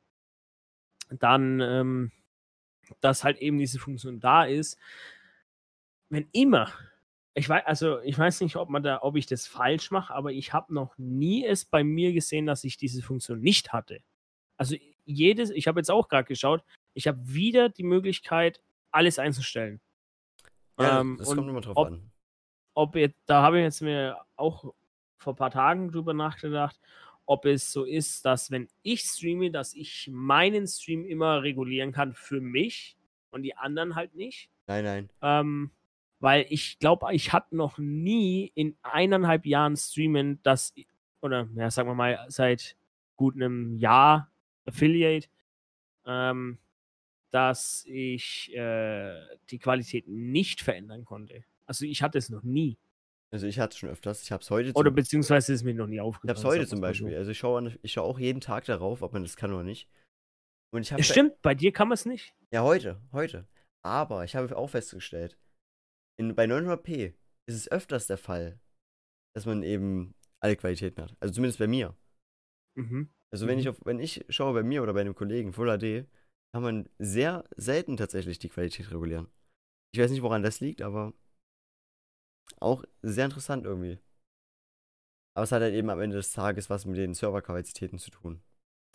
[1.10, 2.12] dann, ähm,
[3.00, 4.78] dass halt eben diese Funktion da ist.
[6.10, 6.72] Wenn immer,
[7.34, 10.32] ich weiß, also ich weiß nicht, ob man da, ob ich das falsch mache, aber
[10.32, 14.00] ich habe noch nie es bei mir gesehen, dass ich diese Funktion nicht hatte.
[14.56, 16.62] Also jedes, ich habe jetzt auch gerade geschaut,
[16.94, 19.80] ich habe wieder die Möglichkeit, alles einzustellen.
[20.78, 22.10] Ja, Ähm, das kommt immer drauf ob- an.
[22.78, 24.72] Ob jetzt, da habe ich jetzt mir auch
[25.16, 26.78] vor ein paar Tagen drüber nachgedacht,
[27.26, 32.14] ob es so ist, dass wenn ich streame, dass ich meinen Stream immer regulieren kann
[32.14, 32.96] für mich
[33.30, 34.48] und die anderen halt nicht.
[34.68, 35.10] Nein, nein.
[35.22, 35.72] Ähm,
[36.20, 40.72] weil ich glaube, ich hatte noch nie in eineinhalb Jahren Streamen, dass,
[41.20, 42.76] oder ja, sagen wir mal, seit
[43.16, 44.30] gut einem Jahr
[44.66, 45.26] Affiliate,
[46.06, 46.58] ähm,
[47.32, 51.42] dass ich äh, die Qualität nicht verändern konnte.
[51.68, 52.78] Also ich hatte es noch nie.
[53.30, 54.22] Also ich hatte es schon öfters.
[54.22, 56.36] Ich habe es heute Oder beziehungsweise ist mir noch nie ich aufgefallen.
[56.36, 56.80] hab's heute zum.
[56.80, 57.14] Beispiel.
[57.14, 59.88] Also ich schaue ich schaue auch jeden Tag darauf, ob man das kann oder nicht.
[60.72, 62.34] Und ich habe Es stimmt, bei dir kann man es nicht.
[62.52, 63.46] Ja, heute, heute.
[63.84, 65.38] Aber ich habe auch festgestellt,
[66.18, 67.14] in, bei 900p
[67.48, 68.60] ist es öfters der Fall,
[69.34, 71.16] dass man eben alle Qualitäten hat.
[71.20, 71.96] Also zumindest bei mir.
[72.76, 73.10] Mhm.
[73.32, 73.70] Also wenn ich Mhm.
[73.72, 76.06] auf, wenn ich schaue bei mir oder bei einem Kollegen Full HD,
[76.54, 79.28] kann man sehr selten tatsächlich die Qualität regulieren.
[79.94, 81.12] Ich weiß nicht, woran das liegt, aber
[82.60, 83.98] auch sehr interessant irgendwie.
[85.34, 88.42] Aber es hat halt eben am Ende des Tages was mit den Serverkapazitäten zu tun.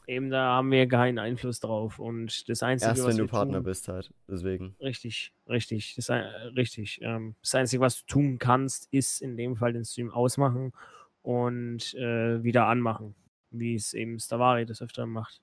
[0.08, 2.00] Eben da haben wir keinen Einfluss drauf.
[2.00, 4.13] Und das Einzige, Erst was wenn du Partner tun, bist halt.
[4.28, 4.76] Deswegen.
[4.82, 5.96] Richtig, richtig.
[5.96, 7.00] Das, richtig.
[7.02, 10.74] Ähm, das Einzige, was du tun kannst, ist in dem Fall den Stream ausmachen
[11.22, 13.16] und äh, wieder anmachen.
[13.52, 15.42] Wie es eben Stavari das öfter macht.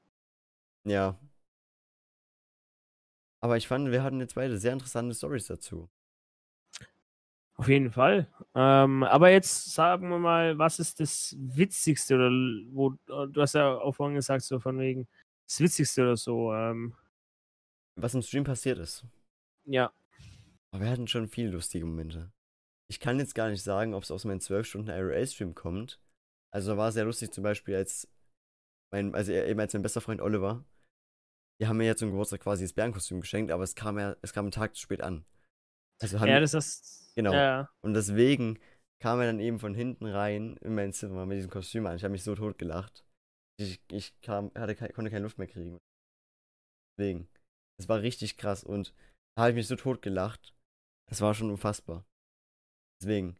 [0.85, 1.18] Ja.
[3.40, 5.88] Aber ich fand, wir hatten jetzt beide sehr interessante Stories dazu.
[7.61, 8.27] Auf jeden Fall.
[8.55, 12.31] Ähm, aber jetzt sagen wir mal, was ist das Witzigste oder
[12.73, 15.07] wo du hast ja auch vorhin gesagt, so von wegen
[15.46, 16.55] das Witzigste oder so.
[16.55, 16.94] Ähm,
[17.96, 19.05] Was im Stream passiert ist.
[19.66, 19.92] ja,
[20.70, 22.33] Aber wir hatten schon viele lustige Momente.
[22.88, 26.01] Ich kann jetzt gar nicht sagen, ob es aus meinem 12 Stunden IRL-Stream kommt.
[26.51, 28.09] Also war sehr lustig zum Beispiel, als
[28.90, 30.64] mein, also eben als mein bester Freund Oliver,
[31.61, 34.33] die haben mir ja zum Geburtstag quasi das Bärenkostüm geschenkt, aber es kam ja, es
[34.33, 35.27] kam einen Tag zu spät an.
[36.02, 37.32] Also ja, das ist Genau.
[37.32, 38.58] Ja, Und deswegen
[39.02, 41.96] kam er dann eben von hinten rein in mein Zimmer mit diesem Kostüm an.
[41.96, 43.04] Ich habe mich so tot gelacht.
[43.58, 45.78] Ich, ich kam, hatte, konnte keine Luft mehr kriegen.
[46.96, 47.28] Deswegen.
[47.78, 48.94] Das war richtig krass und
[49.36, 50.54] da habe ich mich so tot gelacht.
[51.08, 52.06] Das war schon unfassbar.
[53.02, 53.36] Deswegen.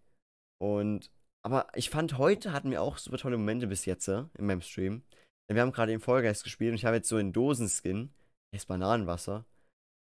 [0.61, 1.11] Und,
[1.43, 4.63] aber ich fand, heute hatten wir auch super tolle Momente bis jetzt äh, in meinem
[4.63, 5.03] Stream.
[5.49, 8.15] Denn wir haben gerade im Fall Guys gespielt und ich habe jetzt so einen Dosenskin.
[8.55, 9.47] Ist Bananenwasser.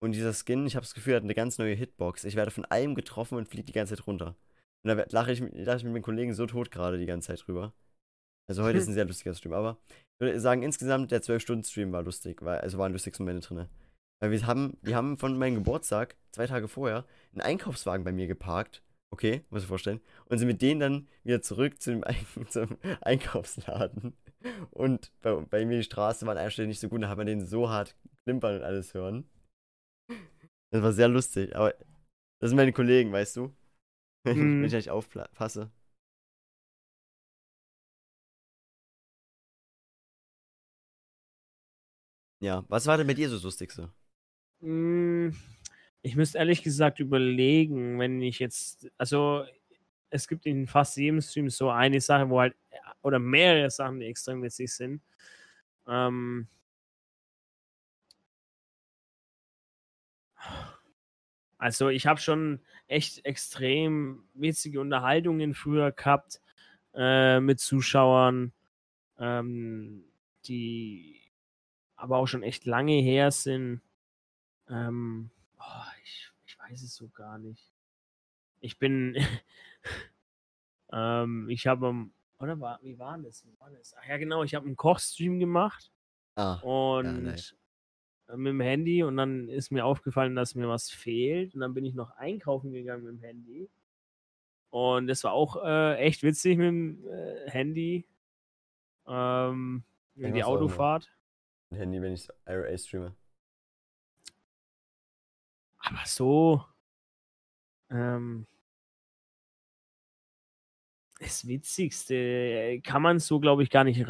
[0.03, 2.25] Und dieser Skin, ich habe das Gefühl, hat eine ganz neue Hitbox.
[2.25, 4.35] Ich werde von allem getroffen und fliege die ganze Zeit runter.
[4.85, 7.29] Und da lache ich, mit- lache ich mit meinen Kollegen so tot gerade die ganze
[7.29, 7.73] Zeit drüber.
[8.49, 9.53] Also heute ist ein sehr lustiger Stream.
[9.53, 13.69] Aber ich würde sagen, insgesamt der 12-Stunden-Stream war lustig, weil, also waren lustigste Momente drin.
[14.21, 18.27] Weil wir haben, wir haben von meinem Geburtstag, zwei Tage vorher, einen Einkaufswagen bei mir
[18.27, 18.83] geparkt.
[19.13, 20.01] Okay, muss ich vorstellen.
[20.25, 22.17] Und sind mit denen dann wieder zurück zu dem Ein
[22.49, 24.17] zum Einkaufsladen.
[24.71, 27.19] Und bei, bei mir die Straße war an einer Stelle nicht so gut, da hat
[27.19, 29.29] man den so hart klimpern und alles hören.
[30.71, 31.75] Das war sehr lustig, aber
[32.39, 33.55] das sind meine Kollegen, weißt du?
[34.25, 34.65] Wenn ich- Mhm.
[34.65, 35.71] ich nicht aufpasse.
[42.41, 43.93] Ja, was war denn mit dir so das Lustigste?
[44.61, 45.31] Mm,
[46.03, 49.45] Ich müsste ehrlich gesagt überlegen, wenn ich jetzt, also
[50.11, 52.57] es gibt in fast jedem Stream so eine Sache, wo halt,
[53.03, 55.01] oder mehrere Sachen, die extrem witzig sind.
[55.89, 56.49] Ähm,
[61.63, 66.41] Also ich habe schon echt extrem witzige Unterhaltungen früher gehabt
[66.93, 68.53] äh, mit Zuschauern,
[69.17, 70.03] ähm,
[70.45, 71.21] die
[71.95, 73.81] aber auch schon echt lange her sind.
[74.69, 77.71] Ähm, oh, ich, ich weiß es so gar nicht.
[78.59, 79.17] Ich bin,
[80.93, 82.07] ähm, ich habe,
[82.41, 83.47] oder war, wie war das?
[83.47, 83.95] Wie war das?
[83.97, 85.93] Ach ja, genau, ich habe einen Kochstream gemacht
[86.35, 87.55] Ah, und nice.
[88.37, 91.85] Mit dem Handy und dann ist mir aufgefallen, dass mir was fehlt und dann bin
[91.85, 93.71] ich noch einkaufen gegangen mit dem Handy
[94.71, 98.07] und das war auch äh, echt witzig mit dem äh, Handy,
[99.07, 100.45] ähm, Ich die.
[100.45, 101.13] Autofahrt.
[101.71, 103.15] Mit Handy, wenn ich IRA streame.
[105.79, 106.65] Aber so,
[107.91, 108.47] ähm,
[111.19, 114.09] das Witzigste äh, kann man so, glaube ich, gar nicht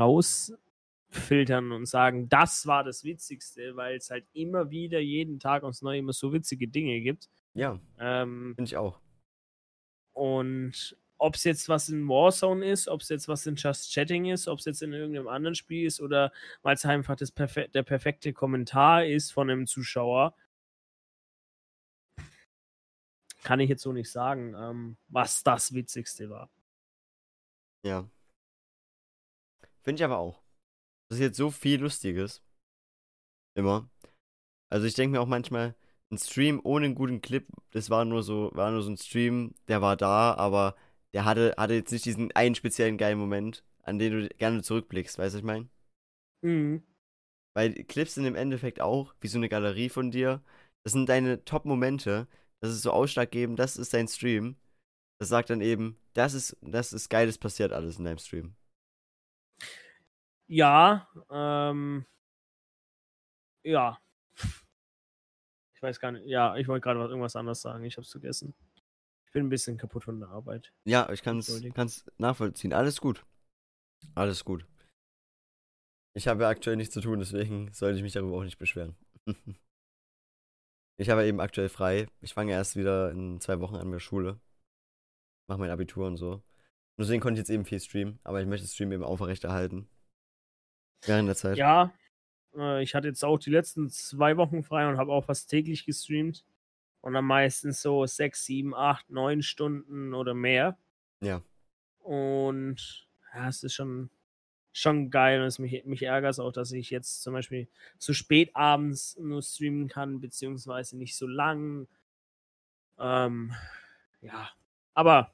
[1.12, 5.82] rausfiltern und sagen, das war das Witzigste, weil es halt immer wieder jeden Tag aufs
[5.82, 7.28] Neue immer so witzige Dinge gibt.
[7.54, 8.98] Ja, Ähm, finde ich auch.
[10.14, 14.24] und ob es jetzt was in Warzone ist, ob es jetzt was in Just Chatting
[14.24, 17.68] ist, ob es jetzt in irgendeinem anderen Spiel ist oder weil es einfach das perfe
[17.68, 20.34] der perfekte Kommentar ist von einem Zuschauer,
[23.44, 26.50] kann ich jetzt so nicht sagen, ähm, was das Witzigste war.
[27.84, 28.08] Ja.
[29.82, 30.41] Finde ich aber auch.
[31.12, 32.40] Das ist jetzt so viel Lustiges.
[33.54, 33.90] Immer.
[34.70, 35.74] Also ich denke mir auch manchmal,
[36.10, 39.54] ein Stream ohne einen guten Clip, das war nur so, war nur so ein Stream,
[39.68, 40.74] der war da, aber
[41.12, 45.18] der hatte, hatte jetzt nicht diesen einen speziellen geilen Moment, an den du gerne zurückblickst,
[45.18, 45.68] weißt du, was ich meine?
[46.40, 46.82] Mhm.
[47.52, 50.42] Weil Clips sind im Endeffekt auch wie so eine Galerie von dir.
[50.82, 52.26] Das sind deine Top-Momente.
[52.60, 54.56] Das ist so ausschlaggebend, das ist dein Stream.
[55.18, 58.54] Das sagt dann eben, das ist, das ist Geiles passiert alles in deinem Stream.
[60.52, 62.04] Ja, ähm,
[63.64, 63.98] ja.
[65.74, 66.26] Ich weiß gar nicht.
[66.26, 67.84] Ja, ich wollte gerade was- irgendwas anderes sagen.
[67.84, 68.54] Ich habe es vergessen.
[69.26, 70.70] Ich bin ein bisschen kaputt von der Arbeit.
[70.84, 72.74] Ja, ich kann es nachvollziehen.
[72.74, 73.24] Alles gut.
[74.14, 74.66] Alles gut.
[76.14, 78.94] Ich habe ja aktuell nichts zu tun, deswegen sollte ich mich darüber auch nicht beschweren.
[80.98, 82.08] ich habe ja eben aktuell frei.
[82.20, 84.38] Ich fange erst wieder in zwei Wochen an mit der Schule.
[85.48, 86.32] Mache mein Abitur und so.
[86.34, 86.42] Und
[86.98, 89.88] deswegen konnte ich jetzt eben viel streamen, aber ich möchte das Stream eben aufrechterhalten.
[91.04, 91.56] Während der Zeit.
[91.56, 91.92] Ja,
[92.56, 95.84] äh, ich hatte jetzt auch die letzten zwei Wochen frei und habe auch fast täglich
[95.84, 96.44] gestreamt.
[97.00, 100.78] Und dann meistens so sechs, sieben, acht, neun Stunden oder mehr.
[101.20, 101.42] Ja.
[101.98, 104.08] Und ja, es ist schon,
[104.72, 105.40] schon geil.
[105.40, 109.16] Und es mich, mich ärgert es auch, dass ich jetzt zum Beispiel so spät abends
[109.18, 111.88] nur streamen kann, beziehungsweise nicht so lang.
[112.98, 113.52] Ähm,
[114.20, 114.50] ja,
[114.94, 115.32] aber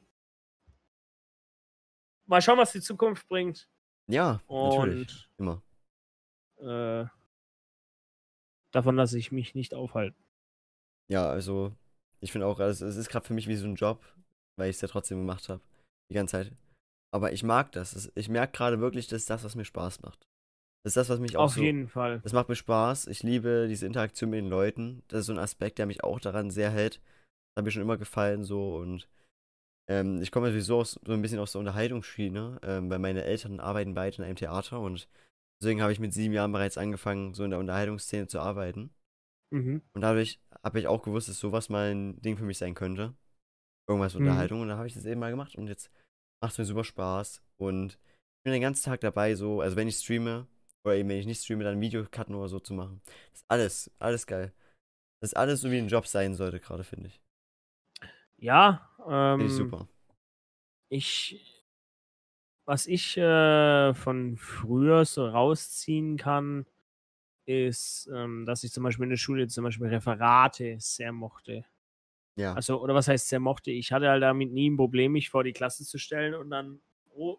[2.25, 3.69] mal schauen, was die Zukunft bringt.
[4.09, 5.29] Ja, natürlich.
[5.39, 5.63] Und Immer.
[6.59, 7.07] äh,
[8.73, 10.17] davon lasse ich mich nicht aufhalten.
[11.11, 11.73] Ja, also,
[12.21, 14.05] ich finde auch, also, es ist gerade für mich wie so ein Job,
[14.57, 15.61] weil ich es ja trotzdem gemacht habe.
[16.11, 16.53] Die ganze Zeit.
[17.15, 17.95] Aber ich mag das.
[17.95, 20.27] Es- Ich merke gerade wirklich, das ist das, was mir Spaß macht.
[20.85, 21.63] Das ist das, was mich auch Auf so.
[21.63, 22.21] jeden Fall.
[22.21, 23.07] Das macht mir Spaß.
[23.09, 25.03] Ich liebe diese Interaktion mit den Leuten.
[25.09, 26.97] Das ist so ein Aspekt, der mich auch daran sehr hält.
[26.97, 29.09] Das hat mir schon immer gefallen so und
[29.89, 33.61] ähm, ich komme sowieso aus, so ein bisschen aus der Unterhaltungsschiene, ähm, weil meine Eltern
[33.61, 35.09] arbeiten beide in einem Theater und
[35.61, 38.91] deswegen habe ich mit sieben Jahren bereits angefangen, so in der Unterhaltungsszene zu arbeiten.
[39.51, 39.83] Mhm.
[39.95, 43.15] Und dadurch habe ich auch gewusst, dass sowas mal ein Ding für mich sein könnte.
[43.89, 44.21] Irgendwas Mhm.
[44.21, 44.61] Unterhaltung.
[44.61, 45.57] Und da habe ich das eben mal gemacht.
[45.57, 45.91] Und jetzt
[46.43, 47.43] macht es mir super Spaß.
[47.57, 50.47] Und ich bin den ganzen Tag dabei, so, also wenn ich streame,
[50.85, 53.01] oder eben wenn ich nicht streame, dann Videocutten oder so zu machen.
[53.33, 54.53] Das ist alles, alles geil.
[55.21, 57.21] Das ist alles so, wie ein Job sein sollte, gerade, finde ich.
[58.37, 59.89] Ja, Finde ich ähm, super.
[60.89, 61.65] ich,
[62.65, 66.67] was ich äh, von früher so rausziehen kann,
[67.47, 71.65] ist, ähm, dass ich zum Beispiel in der Schule zum Beispiel Referate sehr mochte.
[72.37, 72.55] Ja.
[72.55, 73.71] Also, oder was heißt sehr mochte?
[73.71, 76.81] Ich hatte halt damit nie ein Problem, mich vor die Klasse zu stellen und dann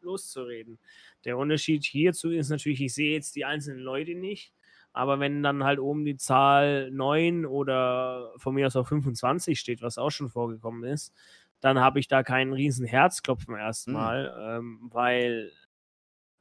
[0.02, 0.80] loszureden.
[1.26, 4.54] Der Unterschied hierzu ist natürlich, ich sehe jetzt die einzelnen Leute nicht,
[4.91, 9.82] aber wenn dann halt oben die Zahl 9 oder von mir aus auch 25 steht,
[9.82, 11.13] was auch schon vorgekommen ist,
[11.62, 15.52] dann habe ich da keinen riesen Herzklopfen erstmal, ähm, weil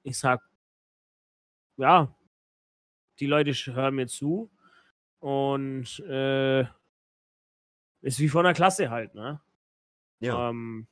[0.02, 0.40] ich sag,
[1.76, 2.14] ja,
[3.20, 4.50] die Leute hören mir zu
[5.20, 6.62] und äh,
[8.00, 9.40] ist wie von der Klasse halt, ne?
[10.20, 10.50] Ja.
[10.50, 10.86] Ähm,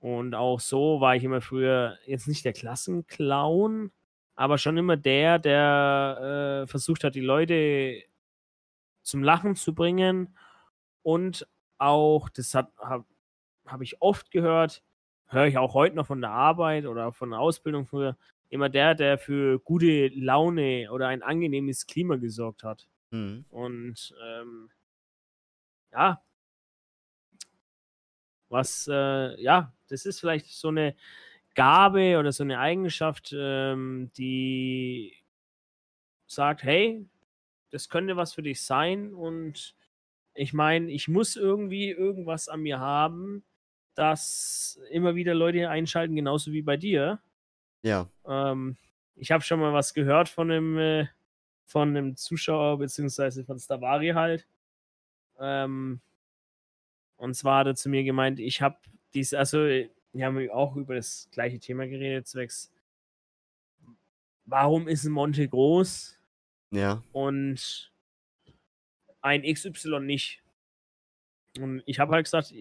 [0.00, 3.90] und auch so war ich immer früher jetzt nicht der Klassenclown,
[4.34, 8.02] aber schon immer der, der äh, versucht hat, die Leute
[9.02, 10.36] zum Lachen zu bringen.
[11.02, 13.06] Und auch, das habe hab,
[13.66, 14.82] hab ich oft gehört,
[15.26, 18.16] höre ich auch heute noch von der Arbeit oder von der Ausbildung früher,
[18.50, 22.88] immer der, der für gute Laune oder ein angenehmes Klima gesorgt hat.
[23.10, 23.44] Mhm.
[23.50, 24.70] Und ähm,
[25.92, 26.22] ja,
[28.54, 30.94] Was, äh, ja, das ist vielleicht so eine
[31.54, 35.12] Gabe oder so eine Eigenschaft, ähm, die
[36.26, 37.04] sagt, hey,
[37.70, 39.74] das könnte was für dich sein und
[40.34, 43.44] ich meine, ich muss irgendwie irgendwas an mir haben,
[43.94, 47.20] dass immer wieder Leute einschalten, genauso wie bei dir.
[47.82, 48.08] Ja.
[48.26, 48.76] Ähm,
[49.16, 51.06] ich habe schon mal was gehört von einem, äh,
[51.66, 54.46] von einem Zuschauer, beziehungsweise von Stavari halt.
[55.38, 56.00] Ähm,
[57.16, 58.76] und zwar hat er zu mir gemeint, ich habe
[59.14, 62.72] dies, also wir haben auch über das gleiche Thema geredet, zwecks,
[64.44, 66.18] warum ist ein Monte groß
[66.70, 67.02] Ja.
[67.12, 67.92] und
[69.20, 70.42] ein XY nicht?
[71.58, 72.52] Und ich habe halt gesagt,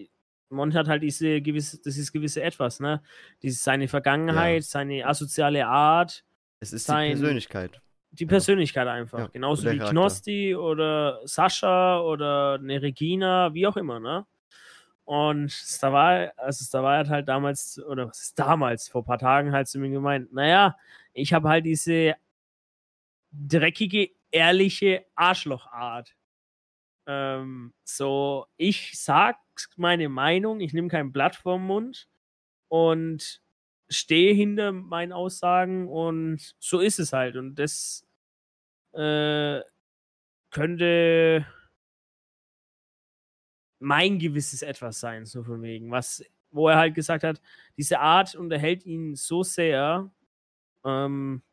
[0.54, 3.02] Monte hat halt diese gewisse, das ist gewisse Etwas, ne?
[3.42, 6.24] Dieses, seine Vergangenheit, seine asoziale Art,
[6.60, 7.82] Es ist Sein- die Persönlichkeit.
[8.12, 8.30] die Ja.
[8.30, 9.20] Persönlichkeit einfach.
[9.20, 9.90] Ja, Genauso wie Charakter.
[9.92, 14.26] Knosti oder Sascha oder eine Regina, wie auch immer, ne?
[15.06, 19.52] Und Stavar, also Stavar hat halt damals, oder was ist damals, vor ein paar Tagen
[19.52, 20.78] halt zu mir gemeint, naja,
[21.12, 22.16] ich habe halt diese
[23.32, 26.16] dreckige, ehrliche Arschlochart.
[27.08, 29.38] Ähm, so, ich sag
[29.78, 32.08] meine Meinung, ich nehme kein Blatt vorm Mund
[32.70, 33.42] und
[33.90, 37.36] stehe hinter meinen Aussagen und so ist es halt.
[37.38, 38.06] Und das
[38.94, 39.62] äh,
[40.52, 41.46] könnte
[43.80, 45.92] mein gewisses Etwas sein, so von wegen.
[45.92, 47.42] Was, wo er halt gesagt hat,
[47.78, 50.12] diese Art unterhält ihn so sehr.
[50.86, 51.44] Ähm,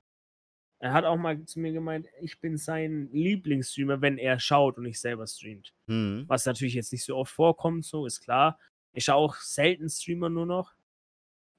[0.80, 4.84] er hat auch mal zu mir gemeint, ich bin sein Lieblingsstreamer, wenn er schaut und
[4.84, 5.74] nicht selber streamt.
[5.86, 6.24] Hm.
[6.26, 8.58] Was natürlich jetzt nicht so oft vorkommt, so ist klar.
[8.92, 10.74] Ich schaue auch selten Streamer nur noch.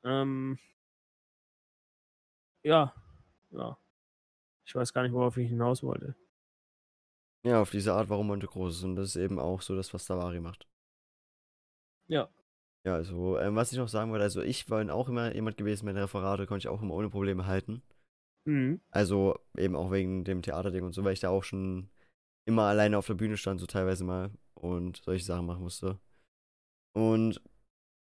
[0.04, 0.58] Ähm,
[2.64, 2.96] ja,
[3.52, 3.78] ja.
[4.66, 6.16] Ich weiß gar nicht, worauf ich hinaus wollte.
[7.44, 8.84] Ja, auf diese Art, warum Monte groß ist.
[8.84, 10.68] Und das ist eben auch so das, was Davari macht.
[12.08, 12.28] Ja.
[12.84, 15.86] Ja, also, ähm, was ich noch sagen wollte, also ich war auch immer jemand gewesen,
[15.86, 17.84] meine Referate konnte ich auch immer ohne Probleme halten.
[18.46, 18.82] Mhm.
[18.92, 21.90] Also eben auch wegen dem Theaterding und so, weil ich da auch schon
[22.48, 26.00] immer alleine auf der Bühne stand, so teilweise mal und solche Sachen machen musste.
[26.94, 27.42] Und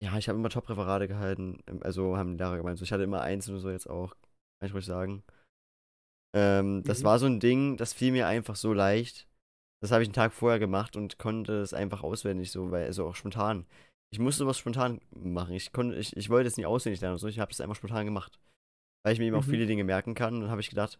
[0.02, 3.02] ja, ich habe immer Top-Referate gehalten, ähm, also haben die Lehrer gemeint, so ich hatte
[3.04, 4.14] immer eins und so jetzt auch,
[4.58, 5.22] kann ich ruhig sagen.
[6.34, 7.04] Ähm, das Mhm.
[7.04, 9.28] war so ein Ding, das fiel mir einfach so leicht.
[9.82, 13.06] Das habe ich einen Tag vorher gemacht und konnte es einfach auswendig so, weil, also
[13.06, 13.66] auch spontan.
[14.12, 15.54] Ich musste was spontan machen.
[15.54, 17.76] Ich konnte, ich, ich wollte es nicht auswendig lernen und so, ich habe es einfach
[17.76, 18.38] spontan gemacht.
[19.04, 19.50] Weil ich mir eben auch Mhm.
[19.50, 20.40] viele Dinge merken kann.
[20.40, 20.98] Dann habe ich gedacht,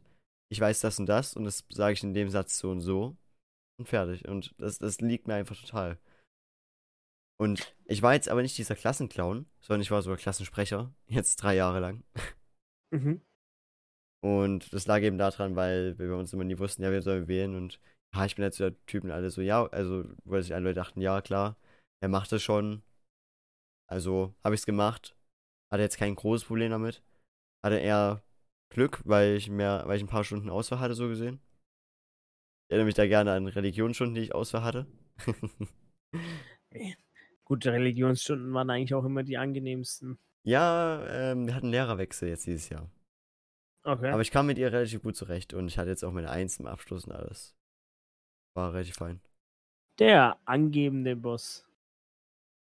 [0.51, 3.17] ich weiß das und das und das sage ich in dem Satz so und so
[3.79, 4.29] und fertig.
[4.29, 5.99] Und das, das liegt mir einfach total.
[7.41, 11.57] Und ich war jetzt aber nicht dieser Klassenclown, sondern ich war sogar Klassensprecher, jetzt drei
[11.57, 12.05] Jahre lang.
[12.93, 13.21] Mhm.
[14.25, 17.57] Und das lag eben daran, weil wir uns immer nie wussten, ja, wer soll wählen.
[17.57, 17.81] Und
[18.15, 20.65] ja, ich bin halt so der Typ und alle so, ja, also, weil sich alle
[20.65, 21.57] Leute dachten, ja, klar,
[22.01, 22.83] er macht das schon.
[23.91, 25.17] Also habe ich es gemacht.
[25.73, 27.03] Hatte jetzt kein großes Problem damit.
[27.63, 28.23] Hatte eher
[28.71, 31.41] Glück, weil ich mehr, weil ich ein paar Stunden Auswahl hatte, so gesehen.
[32.67, 34.87] Ich erinnere mich da gerne an Religionsstunden, die ich Auswahl hatte.
[37.45, 40.19] Gut, Religionsstunden waren eigentlich auch immer die angenehmsten.
[40.45, 42.91] ja, ähm, wir hatten Lehrerwechsel jetzt dieses Jahr.
[43.85, 44.11] Okay.
[44.11, 46.59] Aber ich kam mit ihr relativ gut zurecht und ich hatte jetzt auch meine Eins
[46.59, 47.55] im Abschluss und alles.
[48.55, 49.21] War relativ fein.
[49.99, 51.69] Der angebende Boss.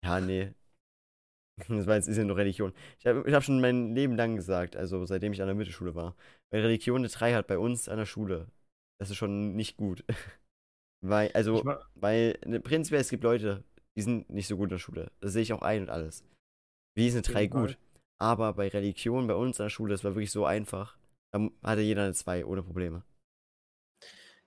[0.02, 0.54] Ja, nee.
[1.68, 2.72] Das war jetzt ist ja nur Religion.
[2.98, 5.94] Ich habe ich hab schon mein Leben lang gesagt, also seitdem ich an der Mittelschule
[5.94, 6.16] war.
[6.50, 8.48] Weil Religion eine 3 hat bei uns an der Schule.
[8.98, 10.04] Das ist schon nicht gut.
[11.04, 13.64] weil, also, weil ne, prinzipiell es gibt Leute,
[13.96, 15.10] die sind nicht so gut in der Schule.
[15.20, 16.24] Das sehe ich auch ein und alles.
[16.96, 17.66] Wie ist eine 3 jeden Fall.
[17.66, 17.78] gut?
[18.18, 20.98] Aber bei Religion bei uns an der Schule, das war wirklich so einfach.
[21.32, 23.02] Da hatte jeder eine 2 ohne Probleme.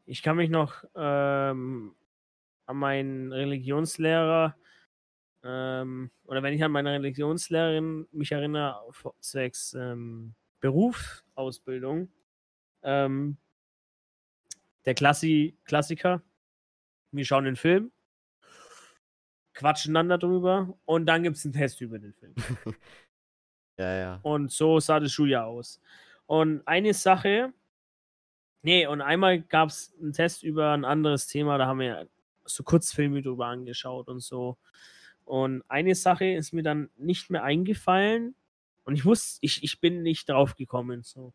[0.06, 1.96] ich kann mich noch ähm,
[2.66, 4.56] an meinen Religionslehrer
[5.44, 12.10] ähm, oder wenn ich an meine Religionslehrerin mich erinnere, auf- zwecks ähm, Berufsausbildung,
[12.84, 13.38] ähm,
[14.86, 16.22] der Klassi Klassiker,
[17.12, 17.92] wir schauen den Film,
[19.54, 22.34] quatschen dann darüber und dann gibt es einen Test über den Film.
[23.76, 24.20] Ja, ja.
[24.22, 25.82] Und so sah das Schuljahr aus.
[26.28, 27.52] Und eine Sache,
[28.62, 32.08] nee, und einmal gab es einen Test über ein anderes Thema, da haben wir
[32.46, 34.58] so Kurzfilme drüber angeschaut und so.
[35.26, 38.36] Und eine Sache ist mir dann nicht mehr eingefallen
[38.84, 41.04] und ich wusste, ich, ich bin nicht drauf gekommen.
[41.04, 41.34] So.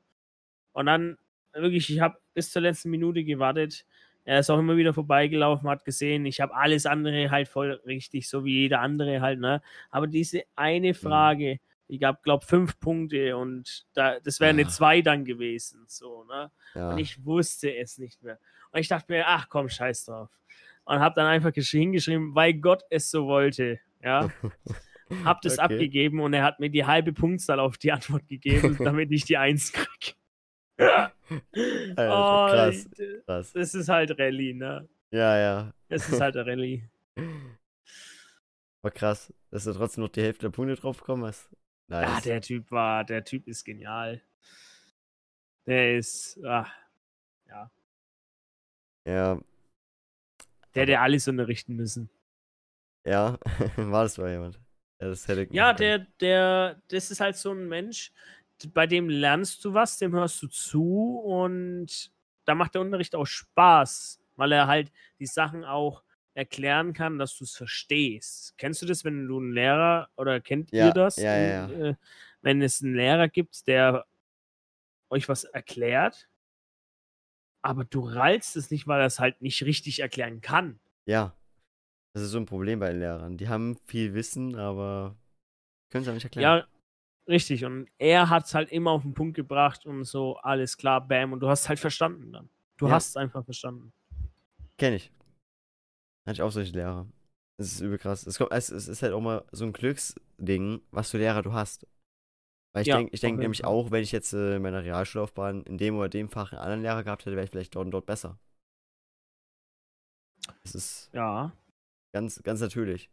[0.73, 1.17] Und dann
[1.55, 3.85] wirklich, ich habe bis zur letzten Minute gewartet.
[4.25, 8.29] Er ist auch immer wieder vorbeigelaufen, hat gesehen, ich habe alles andere halt voll richtig,
[8.29, 9.63] so wie jeder andere halt, ne?
[9.91, 14.69] Aber diese eine Frage, die gab, glaube fünf Punkte und da, das wäre eine Ah.
[14.69, 16.51] zwei dann gewesen, so, ne?
[16.75, 16.91] ja.
[16.91, 18.39] Und ich wusste es nicht mehr.
[18.71, 20.29] Und ich dachte mir, ach komm, scheiß drauf.
[20.89, 24.31] Und habe dann einfach gesch- hingeschrieben, weil Gott es so wollte, ja.
[25.25, 25.63] hab das Okay.
[25.75, 29.37] abgegeben und er hat mir die halbe Punktzahl auf die Antwort gegeben, damit ich die
[29.37, 30.17] Eins krieg.
[30.79, 33.53] Alter, krass, d- krass.
[33.53, 34.89] Das ist halt Rallye, ne?
[35.11, 35.75] Ja, ja.
[35.89, 36.85] Es ist halt Rallye.
[38.83, 41.51] War krass, dass du trotzdem noch die Hälfte der Punkte drauf bekommen hast.
[41.89, 42.09] Nice.
[42.09, 44.23] Ja, der Typ war, der Typ ist genial.
[45.67, 46.67] Der ist, ah,
[49.07, 49.41] ja,
[50.87, 52.11] der hätte alles unterrichten müssen.
[53.05, 53.39] ja.
[53.77, 54.61] war das mal jemand?
[55.01, 58.13] Ja, das hätte Ja, der, der, das ist halt so ein Mensch,
[58.75, 62.13] bei dem lernst du was, dem hörst du zu und
[62.45, 66.03] da macht der Unterricht auch Spaß, weil er halt die Sachen auch
[66.35, 68.55] erklären kann, dass du es verstehst.
[68.59, 71.25] Kennst du das, wenn du einen Lehrer oder kennt Ja, ihr das?
[71.25, 71.95] ja, ja, In, Äh,
[72.43, 74.07] wenn es einen Lehrer gibt, der
[75.11, 76.28] euch was erklärt,
[77.63, 80.79] aber du rallst es nicht, weil er es halt nicht richtig erklären kann.
[81.07, 81.35] Ja.
[82.15, 83.37] Das ist so ein Problem bei den Lehrern.
[83.37, 85.17] Die haben viel Wissen, aber
[85.91, 86.59] können es auch nicht erklären.
[86.61, 86.67] Ja,
[87.29, 87.65] richtig.
[87.65, 91.33] Und er hat es halt immer auf den Punkt gebracht und so, alles klar, bam.
[91.33, 92.49] Und du hast halt verstanden dann.
[92.77, 92.93] Du Ja.
[92.95, 93.93] hast es einfach verstanden.
[94.79, 95.13] Kenn ich.
[96.27, 97.07] Hatte ich auch solche Lehrer.
[97.57, 98.27] Das ist übel krass.
[98.27, 101.53] Es, kommt, es, es ist halt auch mal so ein Glücksding, was für Lehrer du
[101.53, 101.87] hast.
[102.79, 103.71] Weil ich Ja, denke ich denk nämlich Fall.
[103.71, 106.83] auch, wenn ich jetzt äh, in meiner Realschullaufbahn in dem oder dem Fach einen anderen
[106.83, 108.39] Lehrer gehabt hätte, wäre ich vielleicht dort und dort besser.
[110.63, 111.53] Das ist Ja.
[112.15, 113.11] ganz, ganz natürlich.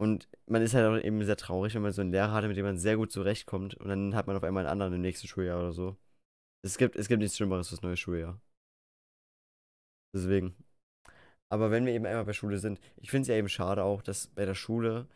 [0.00, 2.56] Und man ist halt auch eben sehr traurig, wenn man so einen Lehrer hatte, mit
[2.56, 5.28] dem man sehr gut zurechtkommt und dann hat man auf einmal einen anderen im nächsten
[5.28, 5.96] Schuljahr oder so.
[6.62, 8.40] Es gibt, es gibt nichts Schlimmeres fürs neue Schuljahr.
[10.14, 10.56] Deswegen.
[11.50, 14.02] Aber wenn wir eben einmal bei Schule sind, ich finde es ja eben schade auch,
[14.02, 15.06] dass bei der Schule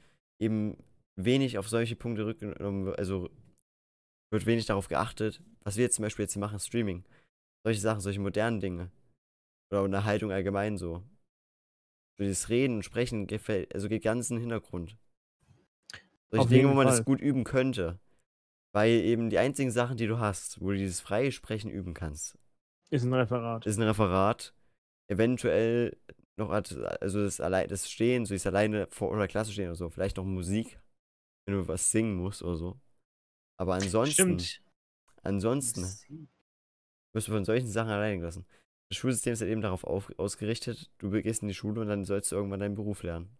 [0.40, 0.76] eben
[1.16, 3.30] wenig auf solche Punkte rückgenommen wird, also
[4.32, 7.04] wird wenig darauf geachtet, was wir jetzt zum Beispiel jetzt machen, Streaming.
[7.64, 8.90] Solche Sachen, solche modernen Dinge.
[9.70, 11.02] Oder Unterhaltung allgemein so.
[12.18, 14.96] So dieses Reden und Sprechen gefällt, also geht ganz in den Hintergrund.
[16.30, 16.96] Solche Auf Dinge, wo man Fall.
[16.96, 17.98] das gut üben könnte.
[18.72, 22.36] Weil eben die einzigen Sachen, die du hast, wo du dieses freie Sprechen üben kannst,
[22.90, 23.66] Ist ein Referat.
[23.66, 24.52] ist ein Referat,
[25.08, 25.96] eventuell
[26.36, 29.90] noch, also das, allein, das Stehen, so dieses alleine vor oder Klasse stehen oder so,
[29.90, 30.80] vielleicht noch Musik,
[31.46, 32.80] wenn du was singen musst oder so.
[33.56, 34.62] Aber ansonsten, Stimmt.
[35.22, 35.82] ansonsten
[37.12, 38.46] wirst du von solchen Sachen allein gelassen.
[38.90, 42.04] Das Schulsystem ist halt eben darauf auf, ausgerichtet, du gehst in die Schule und dann
[42.04, 43.36] sollst du irgendwann deinen Beruf lernen.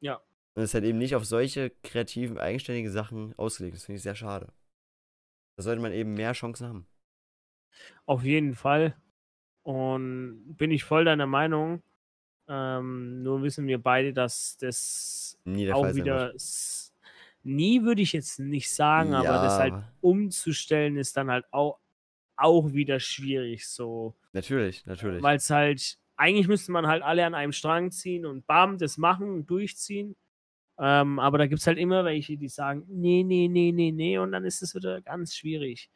[0.00, 0.16] Ja.
[0.54, 3.76] Und es ist halt eben nicht auf solche kreativen, eigenständigen Sachen ausgelegt.
[3.76, 4.52] Das finde ich sehr schade.
[5.56, 6.86] Da sollte man eben mehr Chancen haben.
[8.06, 8.96] Auf jeden Fall.
[9.62, 11.82] Und bin ich voll deiner Meinung.
[12.48, 16.32] Ähm, nur wissen wir beide, dass das auch wieder.
[17.46, 21.78] Nie würde ich jetzt nicht sagen, aber das halt Ja, umzustellen ist dann halt auch,
[22.36, 24.14] auch wieder schwierig so.
[24.32, 25.22] Natürlich, natürlich.
[25.22, 28.98] Weil es halt, eigentlich müsste man halt alle an einem Strang ziehen und bam, das
[28.98, 30.16] machen und durchziehen.
[30.78, 34.18] Ähm, aber da gibt es halt immer welche, die sagen, nee, nee, nee, nee, nee,
[34.18, 35.90] und dann ist es wieder ganz schwierig.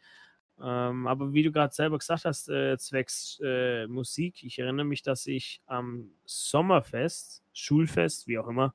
[0.62, 5.03] Ähm, aber wie du gerade selber gesagt hast, äh, zwecks äh, Musik, ich erinnere mich,
[5.03, 8.74] dass ich am Sommerfest, Schulfest, wie auch immer,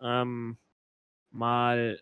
[0.00, 0.58] ähm,
[1.34, 2.00] mal,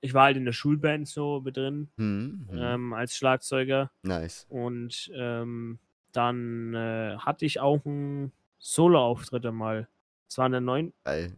[0.00, 2.58] ich war halt in der Schulband so mit drin, Hm, hm.
[2.58, 3.90] ähm, als Schlagzeuger.
[4.02, 4.46] nice.
[4.48, 5.78] Und ähm,
[6.12, 9.88] dann äh, hatte ich auch einen Solo-Auftritt einmal.
[10.28, 10.92] Das war in der 9.
[11.04, 11.36] Geil.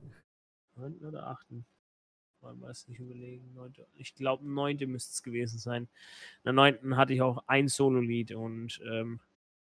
[0.76, 1.04] 9.
[1.06, 1.46] oder 8.
[2.40, 3.52] Man weiß nicht überlegen.
[3.54, 3.72] 9.
[3.96, 4.78] Ich glaube, 9.
[4.86, 5.82] müsste es gewesen sein.
[5.84, 5.88] In
[6.44, 6.96] der 9.
[6.96, 9.20] hatte ich auch ein Solo-Lied und ähm,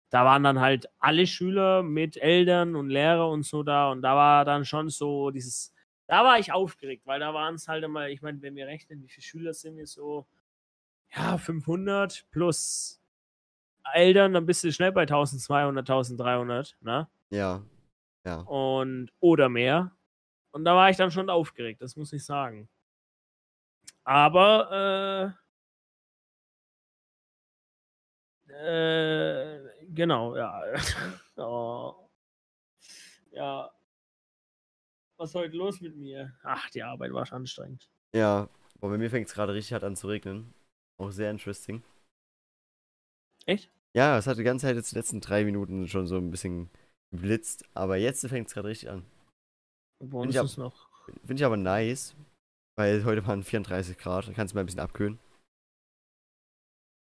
[0.10, 4.16] da waren dann halt alle Schüler mit Eltern und Lehrer und so da und da
[4.16, 5.74] war dann schon so dieses,
[6.14, 9.02] da war ich aufgeregt, weil da waren es halt immer, ich meine, wenn wir rechnen,
[9.02, 10.28] wie viele Schüler sind wir so,
[11.12, 13.02] ja, 500 plus
[13.94, 17.10] Eltern, dann bist du schnell bei 1200, 1300, ne?
[17.32, 17.64] Ja.
[18.26, 18.42] Ja.
[18.42, 19.92] und oder mehr.
[20.52, 22.70] Und da war ich dann schon aufgeregt, das muss ich sagen.
[24.04, 25.34] Aber
[28.52, 30.62] äh, äh, genau, ja.
[31.38, 32.08] oh.
[33.32, 33.72] Ja.
[35.18, 36.34] Was ist heute los mit mir?
[36.44, 37.90] Ach, die Arbeit war schon anstrengend.
[38.16, 38.50] Ja.
[38.80, 40.54] Boah, bei mir fängt es gerade richtig hart an zu regnen.
[41.00, 41.84] Auch sehr interesting.
[43.46, 43.72] Echt?
[43.96, 46.70] Ja, es hat die ganze Zeit jetzt die letzten drei Minuten schon so ein bisschen
[47.12, 49.06] geblitzt, aber jetzt fängt es gerade richtig an.
[50.02, 50.90] Ab- ist noch.
[51.20, 52.16] Finde ich aber nice,
[52.78, 55.20] weil heute waren 34 Grad, da kannst du mal ein bisschen abkühlen.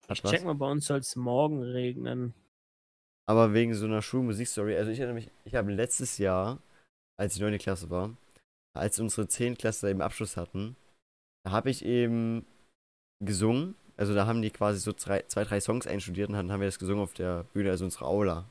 [0.08, 0.32] Hat Ich was.
[0.32, 2.34] check mal, bei uns soll es morgen regnen.
[3.28, 6.62] Aber wegen so einer Schulmusikstory, also ich erinnere mich, ich habe letztes Jahr,
[7.18, 7.58] als ich 9.
[7.58, 8.16] Klasse war,
[8.76, 9.58] als unsere 10.
[9.58, 10.76] Klasse eben Abschluss hatten,
[11.46, 12.46] da habe ich eben
[13.24, 13.76] gesungen.
[13.98, 16.68] Also da haben die quasi so zwei, zwei drei Songs einstudiert und dann haben wir
[16.68, 18.50] das gesungen auf der Bühne, also unsere Aula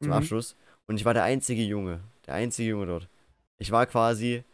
[0.00, 0.14] zum Mhm.
[0.14, 0.56] Abschluss.
[0.88, 3.08] Und ich war der einzige Junge, der einzige Junge dort.
[3.58, 4.44] Ich war quasi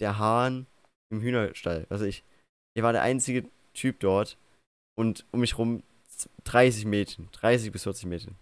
[0.00, 0.66] der Hahn
[1.10, 1.86] im Hühnerstall.
[1.88, 2.24] Also ich,
[2.74, 4.36] ich war der einzige Typ dort
[4.98, 5.82] und um mich rum
[6.44, 8.36] 30 Mädchen, 30 bis 40 Mädchen.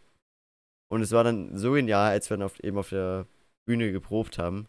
[0.90, 3.26] Und es war dann so genial, als wir dann auf, eben auf der
[3.70, 4.66] Bühne geprobt haben,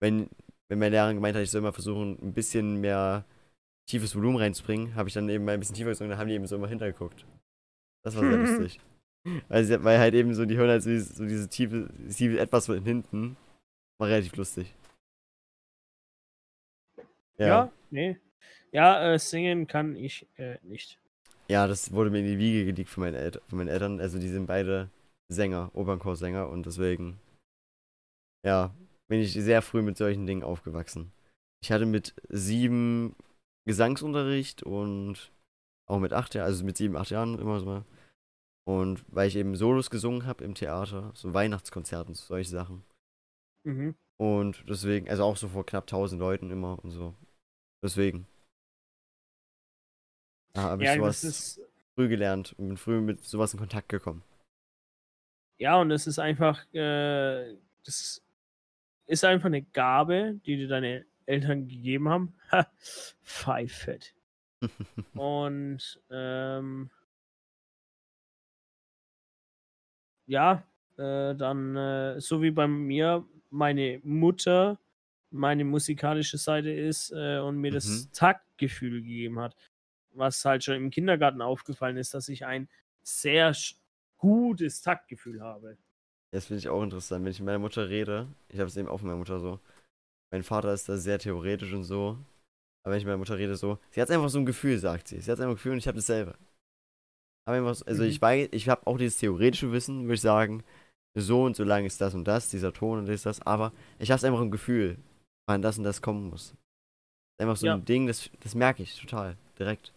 [0.00, 0.30] wenn,
[0.70, 3.26] wenn mein Lehrer gemeint hat, ich soll mal versuchen, ein bisschen mehr
[3.86, 6.34] tiefes Volumen reinzubringen, habe ich dann eben mal ein bisschen tiefer gesungen, dann haben die
[6.34, 7.26] eben so immer hintergeguckt.
[8.02, 8.80] Das war sehr lustig.
[9.48, 12.38] Weil, sie, weil halt eben so, die hören halt so, diese, so diese tiefe, tiefe
[12.38, 13.36] etwas von hinten.
[13.98, 14.74] War relativ lustig.
[17.36, 18.18] Ja, ja nee.
[18.72, 20.98] Ja, äh, singen kann ich äh, nicht.
[21.48, 24.00] Ja, das wurde mir in die Wiege gelegt von meinen, El von meinen Eltern.
[24.00, 24.88] Also die sind beide
[25.28, 27.18] Sänger, Opernchorsänger und deswegen,
[28.44, 28.74] ja,
[29.08, 31.12] bin ich sehr früh mit solchen Dingen aufgewachsen.
[31.62, 33.16] Ich hatte mit sieben
[33.66, 35.32] Gesangsunterricht und
[35.86, 37.84] auch mit acht Jahren, also mit sieben, acht Jahren immer so.
[38.66, 42.84] Und weil ich eben Solos gesungen habe im Theater, so Weihnachtskonzerten, solche Sachen.
[43.64, 43.94] Mhm.
[44.18, 47.14] Und deswegen, also auch so vor knapp 1000 Leuten immer und so.
[47.82, 48.26] Deswegen.
[50.54, 51.60] Da habe ich ja, sowas ist,
[51.94, 54.22] früh gelernt und bin früh mit sowas in Kontakt gekommen.
[55.58, 58.23] Ja, und es ist einfach, äh, das
[59.06, 62.34] ist einfach eine Gabe, die dir deine Eltern gegeben haben.
[63.22, 64.14] Pfeifett.
[65.14, 66.90] und ähm,
[70.26, 74.78] ja, äh, dann äh, so wie bei mir meine Mutter
[75.30, 77.74] meine musikalische Seite ist äh, und mir mhm.
[77.74, 79.56] das Taktgefühl gegeben hat.
[80.12, 82.68] Was halt schon im Kindergarten aufgefallen ist, dass ich ein
[83.02, 83.52] sehr
[84.16, 85.76] gutes Taktgefühl habe.
[86.34, 88.26] Das finde ich auch interessant, wenn ich mit meiner Mutter rede.
[88.48, 89.60] Ich habe es eben auch mit meiner Mutter so.
[90.32, 92.18] Mein Vater ist da sehr theoretisch und so.
[92.82, 93.78] Aber wenn ich mit meiner Mutter rede, so.
[93.92, 95.20] Sie hat einfach so ein Gefühl, sagt sie.
[95.20, 96.34] Sie hat einfach ein Gefühl und ich habe dasselbe.
[97.46, 98.08] Aber einfach, also mhm.
[98.08, 100.64] ich weiß, ich habe auch dieses theoretische Wissen, würde ich sagen.
[101.16, 103.40] So und so lang ist das und das, dieser Ton und das, das.
[103.42, 104.98] Aber ich habe es einfach im Gefühl,
[105.46, 106.56] wann das und das kommen muss.
[107.40, 107.74] Einfach so ja.
[107.74, 109.92] ein Ding, das, das merke ich total, direkt.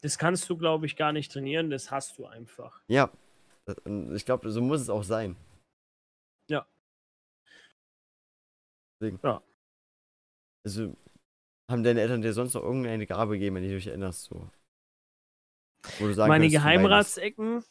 [0.00, 2.80] Das kannst du, glaube ich, gar nicht trainieren, das hast du einfach.
[2.88, 3.10] Ja.
[3.84, 5.36] Und ich glaube, so muss es auch sein.
[6.48, 6.66] Ja.
[9.00, 9.18] Deswegen.
[9.22, 9.42] Ja.
[10.64, 10.96] Also,
[11.68, 14.50] haben deine Eltern dir sonst noch irgendeine Gabe gegeben, wenn du dich erinnerst, so?
[16.16, 17.64] Meine Geheimratsecken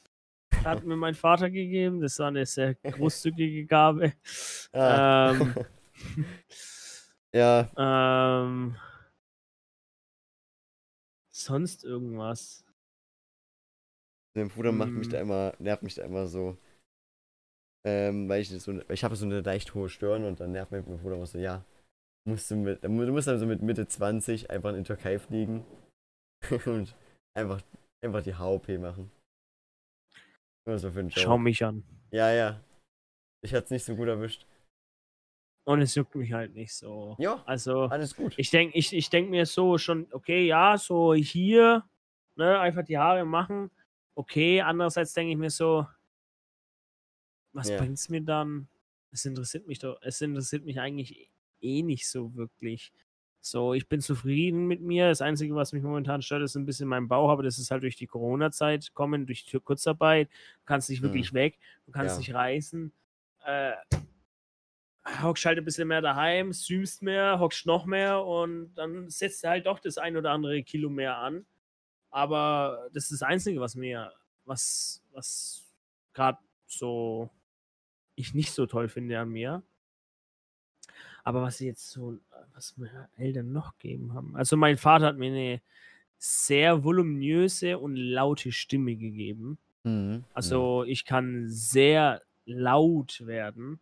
[0.66, 2.02] hat mir mein Vater gegeben.
[2.02, 4.14] Das war eine sehr großzügige Gabe.
[4.74, 5.34] Ah.
[5.34, 5.54] Ähm,
[7.34, 7.70] ja.
[7.76, 8.78] Ähm,
[11.30, 12.64] sonst irgendwas.
[14.34, 15.24] Mein Bruder macht mich da hm.
[15.24, 16.58] immer, nervt mich da immer so.
[17.84, 20.86] Ähm, weil ich so, ich habe so eine leicht hohe Stirn und dann nervt mich
[20.86, 21.66] mein Bruder immer so, ja,
[22.28, 25.66] musst du mit, du musst dann so mit Mitte 20 einfach in die Türkei fliegen
[26.66, 26.96] und
[27.34, 27.62] einfach
[28.04, 29.12] Einfach die HOP machen.
[30.66, 31.84] So für Schau mich an.
[32.12, 32.60] Ja, ja.
[33.44, 34.46] Ich hatte es nicht so gut erwischt.
[35.66, 37.16] Und es juckt mich halt nicht so.
[37.20, 38.34] Ja, also, alles gut.
[38.38, 41.84] Ich denke ich, ich denk mir so schon, okay, ja, so hier,
[42.36, 43.70] ne, einfach die Haare machen.
[44.16, 45.86] Okay, andererseits denke ich mir so,
[47.54, 47.78] was ja.
[47.78, 48.68] bringt's mir dann?
[49.12, 51.30] Es interessiert mich doch, es interessiert mich eigentlich
[51.62, 52.91] eh nicht so wirklich.
[53.43, 55.10] So, ich bin zufrieden mit mir.
[55.10, 57.82] Das Einzige, was mich momentan stört, ist ein bisschen mein Bauch, aber das ist halt
[57.82, 60.30] durch die Corona-Zeit kommen, durch die Kurzarbeit.
[60.30, 61.34] Du kannst nicht wirklich hm.
[61.34, 62.20] weg, du kannst ja.
[62.20, 62.93] nicht reisen.
[63.43, 63.74] Äh,
[65.24, 69.49] hockst halt ein bisschen mehr daheim, streamst mehr, hockst noch mehr und dann setzt du
[69.49, 71.45] halt doch das ein oder andere Kilo mehr an.
[72.12, 74.14] Aber das ist das Einzige, was mir,
[74.45, 75.66] was, was
[76.14, 76.38] gerade
[76.68, 77.30] so
[78.22, 79.64] ich nicht so toll finde an mir.
[81.24, 82.20] Aber was sie jetzt so
[82.54, 84.36] was mir Eltern noch gegeben haben.
[84.36, 85.62] Also mein Vater hat mir eine
[86.18, 89.58] sehr voluminöse und laute Stimme gegeben.
[89.84, 90.24] Mhm.
[90.34, 93.80] Also ich kann sehr laut werden.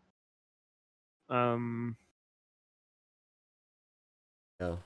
[1.30, 1.98] Ähm,
[4.60, 4.82] ja.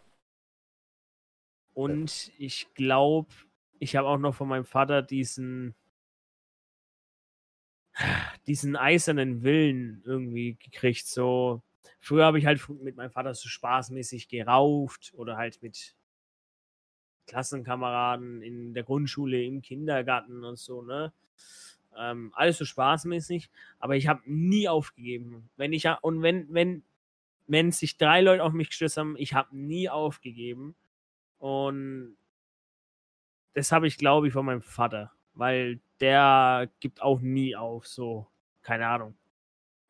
[1.74, 3.32] Und ich glaube,
[3.80, 5.76] ich habe auch noch von meinem Vater diesen
[8.47, 11.61] diesen eisernen Willen irgendwie gekriegt, so
[12.03, 15.95] Früher habe ich halt mit meinem Vater so spaßmäßig gerauft oder halt mit
[17.27, 21.13] Klassenkameraden in der Grundschule, im Kindergarten und so, ne?
[21.97, 25.49] Ähm, alles so spaßmäßig, aber ich habe nie aufgegeben.
[25.55, 26.83] Wenn ich und wenn wenn
[27.47, 30.75] wenn sich drei Leute auf mich gestürzt haben, ich habe nie aufgegeben
[31.39, 32.17] und
[33.53, 38.27] das habe ich glaube ich von meinem Vater, weil der gibt auch nie auf, so
[38.61, 39.15] keine Ahnung.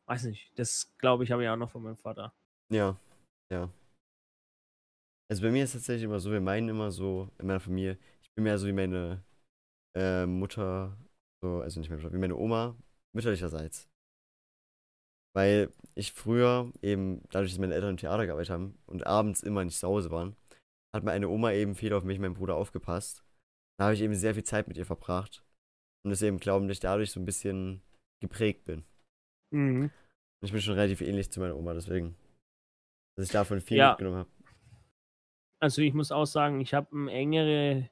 [0.06, 2.34] Weiß nicht, das glaube ich habe ich auch noch von meinem Vater.
[2.70, 2.98] Ja,
[3.50, 3.70] ja.
[5.30, 7.98] Also bei mir ist es tatsächlich immer so, wir meinen immer so, in meiner Familie,
[8.22, 9.24] ich bin mehr so wie meine
[9.96, 10.98] äh, Mutter,
[11.42, 12.76] so, also nicht mehr wie meine Oma,
[13.14, 13.88] mütterlicherseits.
[15.34, 19.64] Weil ich früher eben, dadurch, dass meine Eltern im Theater gearbeitet haben und abends immer
[19.64, 20.36] nicht zu Hause waren,
[20.94, 23.23] hat meine Oma eben viel auf mich und meinen Bruder aufgepasst.
[23.76, 25.44] Da habe ich eben sehr viel Zeit mit ihr verbracht.
[26.04, 27.82] Und deswegen glauben, dass ich dadurch so ein bisschen
[28.20, 28.84] geprägt bin.
[29.50, 29.90] Mhm.
[30.42, 32.16] Ich bin schon relativ ähnlich zu meiner Oma, deswegen.
[33.16, 33.90] Dass ich davon viel Ja.
[33.90, 34.30] mitgenommen habe.
[35.60, 37.88] Also ich muss auch sagen, ich habe eine engere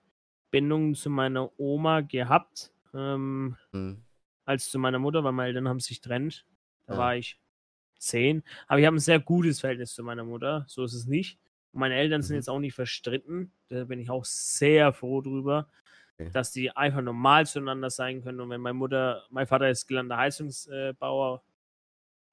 [0.51, 4.05] Bindung zu meiner Oma gehabt ähm, Hm.
[4.45, 6.47] als zu meiner Mutter, weil meine Eltern haben sich getrennt.
[6.87, 6.99] Da Ja.
[6.99, 7.41] war ich
[7.99, 8.43] zehn.
[8.67, 10.65] Aber ich habe ein sehr gutes Verhältnis zu meiner Mutter.
[10.69, 11.39] So ist es nicht.
[11.73, 12.39] Meine Eltern sind Mhm.
[12.39, 13.53] jetzt auch nicht verstritten.
[13.69, 15.69] Da bin ich auch sehr froh drüber,
[16.19, 16.31] Okay.
[16.33, 18.41] dass die einfach normal zueinander sein können.
[18.41, 21.43] Und wenn meine Mutter, mein Vater ist gelernter Heizungsbauer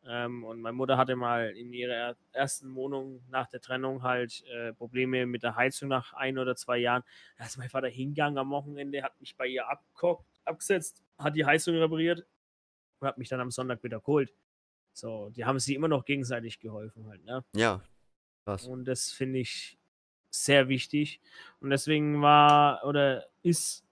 [0.05, 4.73] ähm, und meine Mutter hatte mal in ihrer ersten Wohnung nach der Trennung halt äh,
[4.73, 7.03] Probleme mit der Heizung nach ein oder zwei Jahren.
[7.37, 11.45] Da ist mein Vater hingegangen am Wochenende, hat mich bei ihr abgeguckt, abgesetzt, hat die
[11.45, 12.25] Heizung repariert
[12.99, 14.33] und hat mich dann am Sonntag wieder geholt.
[14.93, 17.43] So, die haben sich immer noch gegenseitig geholfen halt, ne?
[17.55, 17.81] Ja.
[18.49, 18.67] Krass.
[18.67, 19.77] Und das finde ich
[20.29, 21.21] sehr wichtig.
[21.59, 23.85] Und deswegen war oder ist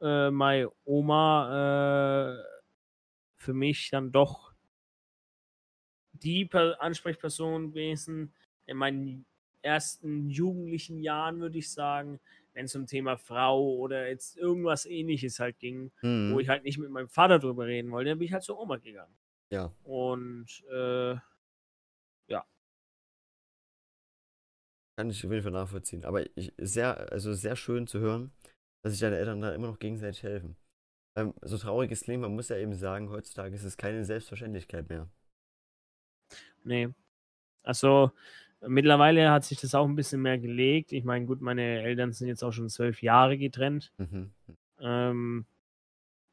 [0.00, 2.44] äh, meine Oma äh,
[3.36, 4.52] für mich dann doch
[6.12, 8.34] die per Ansprechperson gewesen
[8.66, 9.24] in meinen
[9.62, 12.20] ersten jugendlichen Jahren, würde ich sagen,
[12.52, 16.32] wenn es um Thema Frau oder jetzt irgendwas ähnliches halt ging, Hm.
[16.34, 18.58] wo ich halt nicht mit meinem Vater drüber reden wollte, dann bin ich halt zur
[18.58, 19.14] Oma gegangen.
[19.50, 19.72] Ja.
[19.84, 21.16] Und äh,
[25.00, 26.04] Kann ich auf jeden Fall nachvollziehen.
[26.04, 28.32] Aber ich, sehr, also sehr schön zu hören,
[28.82, 30.56] dass sich deine Eltern da immer noch gegenseitig helfen.
[31.16, 34.90] Ähm, so traurig es klingt, man muss ja eben sagen, heutzutage ist es keine Selbstverständlichkeit
[34.90, 35.08] mehr.
[36.64, 36.90] Nee.
[37.62, 38.10] Also
[38.60, 40.92] mittlerweile hat sich das auch ein bisschen mehr gelegt.
[40.92, 43.94] Ich meine, gut, meine Eltern sind jetzt auch schon zwölf Jahre getrennt.
[43.96, 44.34] Mhm.
[44.80, 45.46] Ähm,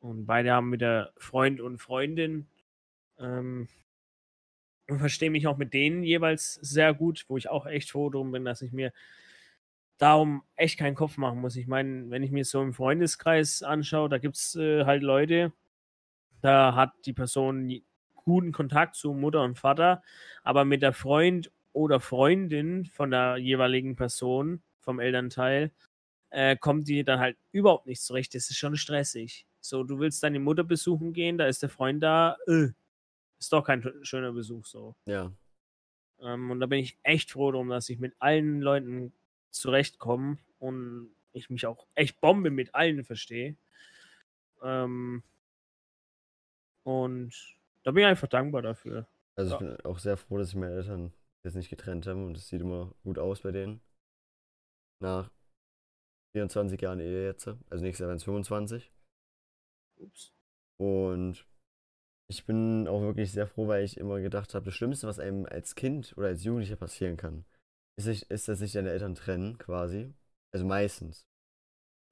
[0.01, 2.47] und beide haben wieder Freund und Freundin.
[3.18, 3.70] Ähm,
[4.88, 8.45] verstehe mich auch mit denen jeweils sehr gut, wo ich auch echt froh drum bin,
[8.45, 8.93] dass ich mir
[9.97, 11.55] darum echt keinen Kopf machen muss.
[11.55, 15.53] Ich meine, wenn ich mir so im Freundeskreis anschaue, da gibt es äh, halt Leute,
[16.41, 17.81] da hat die Person
[18.15, 20.03] guten Kontakt zu Mutter und Vater,
[20.43, 25.71] aber mit der Freund oder Freundin von der jeweiligen Person, vom Elternteil,
[26.29, 28.35] äh, kommt die dann halt überhaupt nicht zurecht.
[28.35, 29.45] Das ist schon stressig.
[29.61, 32.69] So, du willst deine Mutter besuchen gehen, da ist der Freund da, äh,
[33.39, 34.95] ist doch kein schöner Besuch so.
[35.05, 35.31] Ja.
[36.19, 39.13] Ähm, und da bin ich echt froh drum, dass ich mit allen Leuten
[39.51, 43.55] zurechtkomme und ich mich auch echt Bombe mit allen verstehe.
[44.63, 45.23] Ähm,
[46.83, 47.33] und
[47.83, 49.07] da bin ich einfach dankbar dafür.
[49.35, 49.67] Also ich Ja.
[49.75, 51.13] bin auch sehr froh, dass sich meine Eltern
[51.43, 53.81] jetzt nicht getrennt haben und es sieht immer gut aus bei denen.
[54.99, 55.29] Nach
[56.33, 57.47] 24 Jahren Ehe jetzt.
[57.47, 58.91] Also nächstes Jahr werden es 25.
[59.97, 60.33] Ups.
[60.77, 61.45] Und
[62.30, 65.45] ich bin auch wirklich sehr froh, weil ich immer gedacht habe, das Schlimmste, was einem
[65.45, 67.45] als Kind oder als Jugendlicher passieren kann,
[67.97, 70.13] ist, ist dass sich deine Eltern trennen, quasi.
[70.53, 71.25] Also meistens.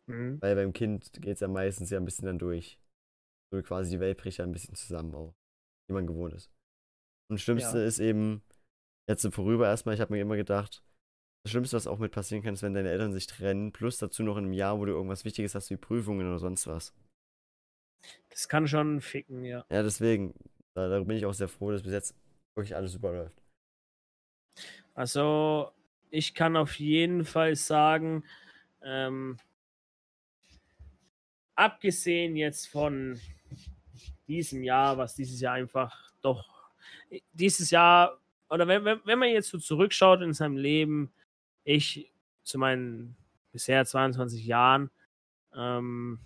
[0.07, 0.41] Mhm.
[0.41, 2.79] Weil beim Kind geht es ja meistens ja ein bisschen dann durch.
[3.51, 5.33] So quasi die Welt bricht ja ein bisschen zusammen auch,
[5.87, 6.51] wie man gewohnt ist.
[7.29, 7.85] Und das Schlimmste Ja.
[7.85, 8.43] ist eben,
[9.09, 10.83] jetzt so vorüber erstmal, ich habe mir immer gedacht,
[11.43, 14.23] das Schlimmste, was auch mit passieren kann, ist, wenn deine Eltern sich trennen, plus dazu
[14.23, 16.93] noch in einem Jahr, wo du irgendwas Wichtiges hast, wie Prüfungen oder sonst was.
[18.29, 19.65] Das kann schon ficken, ja.
[19.69, 20.33] Ja, deswegen,
[20.73, 22.15] da, da bin ich auch sehr froh, dass bis jetzt
[22.55, 23.41] wirklich alles super läuft.
[24.93, 25.71] Also,
[26.09, 28.23] ich kann auf jeden Fall sagen,
[28.81, 29.37] ähm,
[31.55, 33.19] abgesehen jetzt von
[34.27, 36.71] diesem Jahr, was dieses Jahr einfach doch,
[37.33, 41.13] dieses Jahr, oder wenn, wenn, wenn man jetzt so zurückschaut in seinem Leben,
[41.63, 42.11] ich
[42.43, 43.15] zu meinen
[43.51, 44.91] bisher 22 Jahren,
[45.55, 46.19] ähm,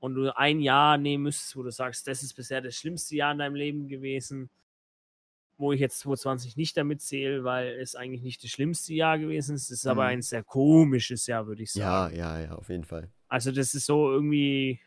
[0.00, 3.32] und du ein Jahr nehmen müsstest, wo du sagst, das ist bisher das schlimmste Jahr
[3.32, 4.50] in deinem Leben gewesen,
[5.56, 9.56] wo ich jetzt 2020 nicht damit zähle, weil es eigentlich nicht das schlimmste Jahr gewesen
[9.56, 9.64] ist.
[9.64, 10.08] Es ist aber Mhm.
[10.08, 12.16] ein sehr komisches Jahr, würde ich Ja, sagen.
[12.16, 13.08] ja, ja, auf jeden Fall.
[13.28, 14.80] Also das ist so irgendwie,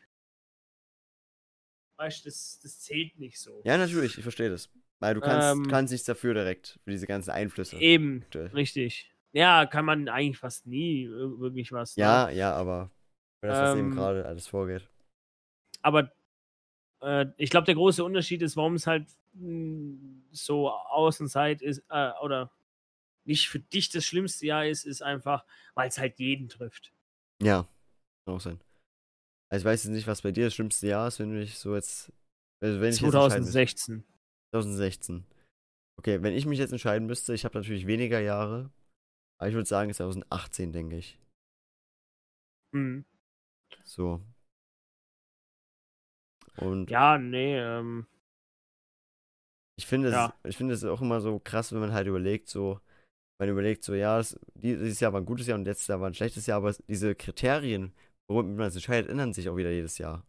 [1.97, 3.61] weißt du, das, das zählt nicht so.
[3.65, 4.69] Ja, natürlich, ich verstehe das.
[4.99, 7.77] Weil du kannst, Ähm, kannst nichts dafür direkt, für diese ganzen Einflüsse.
[7.77, 8.47] Eben, aktuell.
[8.53, 9.11] richtig.
[9.33, 11.97] Ja, kann man eigentlich fast nie ir- wirklich was.
[11.97, 12.03] ne?
[12.03, 12.91] Ja, ja, aber
[13.39, 14.87] für das, was eben Ähm, gerade alles vorgeht.
[15.81, 16.11] Aber
[17.01, 19.97] äh, ich glaube, der große Unterschied ist, warum es halt mh,
[20.31, 22.51] so Außenzeit ist, äh, oder
[23.25, 26.91] nicht für dich das schlimmste Jahr ist, ist einfach, weil es halt jeden trifft.
[27.41, 27.67] Ja,
[28.25, 28.59] kann auch sein.
[29.51, 31.57] Also ich weiß jetzt nicht, was bei dir das schlimmste Jahr ist, wenn du dich
[31.57, 32.11] so jetzt.
[32.63, 33.51] Also wenn ich jetzt entscheiden müsste.
[33.51, 34.03] 2016.
[34.53, 35.25] 2016.
[35.99, 38.71] Okay, wenn ich mich jetzt entscheiden müsste, ich habe natürlich weniger Jahre,
[39.39, 41.19] aber ich würde sagen 2018, denke ich.
[42.71, 43.05] Mhm.
[43.83, 44.21] So.
[46.57, 48.05] Und Ja, nee, ähm,
[49.77, 50.33] Ich finde es Ja.
[50.43, 52.79] ich finde es auch immer so krass, wenn man halt überlegt, so,
[53.39, 56.09] man überlegt, so, ja, das, dieses Jahr war ein gutes Jahr und letztes Jahr war
[56.09, 57.93] ein schlechtes Jahr, aber es, diese Kriterien,
[58.27, 60.25] womit man es entscheidet, ändern sich auch wieder jedes Jahr.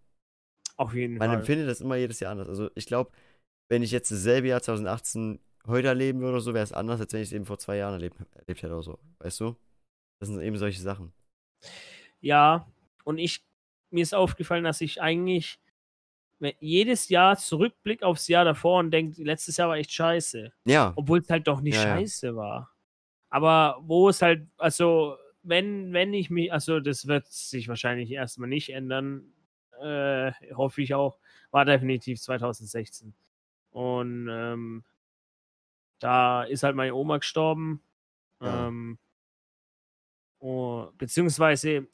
[0.76, 1.38] Auf jeden Man Fall.
[1.40, 2.48] empfindet das immer jedes Jahr anders.
[2.48, 3.12] Also ich glaube,
[3.68, 7.12] wenn ich jetzt dasselbe Jahr 2018 heute erleben würde oder so, wäre es anders, als
[7.12, 8.98] wenn ich es eben vor zwei Jahren erlebt, erlebt hätte oder so.
[9.18, 9.56] Weißt du?
[10.20, 11.12] Das sind eben solche Sachen.
[12.20, 12.66] Ja,
[13.04, 13.44] und ich,
[13.90, 15.58] mir ist aufgefallen, dass ich eigentlich
[16.60, 20.52] jedes Jahr zurückblick aufs Jahr davor und denke, letztes Jahr war echt scheiße.
[20.64, 21.96] Ja, Obwohl es halt doch nicht Ja, ja.
[21.98, 22.70] scheiße war.
[23.30, 28.48] Aber wo es halt, also, wenn, wenn ich mich, also das wird sich wahrscheinlich erstmal
[28.48, 29.32] nicht ändern,
[29.80, 31.18] äh, hoffe ich auch,
[31.50, 33.14] war definitiv 2016.
[33.70, 34.84] Und ähm,
[35.98, 37.82] da ist halt meine Oma gestorben.
[38.40, 38.68] Ja.
[38.68, 38.98] Ähm,
[40.40, 41.86] oh, beziehungsweise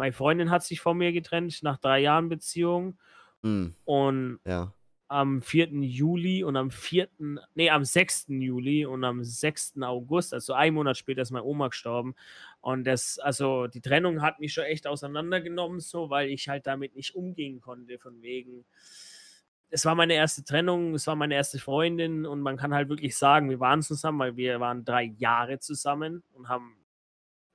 [0.00, 2.98] meine Freundin hat sich von mir getrennt nach drei Jahren Beziehung.
[3.42, 4.72] hm, Und ja,
[5.08, 5.68] am 4.
[5.82, 7.08] Juli und am 4.,
[7.54, 8.26] nee, am 6.
[8.28, 9.82] Juli und am 6.
[9.82, 12.14] August, also einen Monat später ist meine Oma gestorben.
[12.60, 16.94] Und das, also die Trennung hat mich schon echt auseinandergenommen, so, weil ich halt damit
[16.94, 18.64] nicht umgehen konnte, von wegen.
[19.68, 23.18] Es war meine erste Trennung, es war meine erste Freundin und man kann halt wirklich
[23.18, 26.79] sagen, wir waren zusammen, weil wir waren drei Jahre zusammen und haben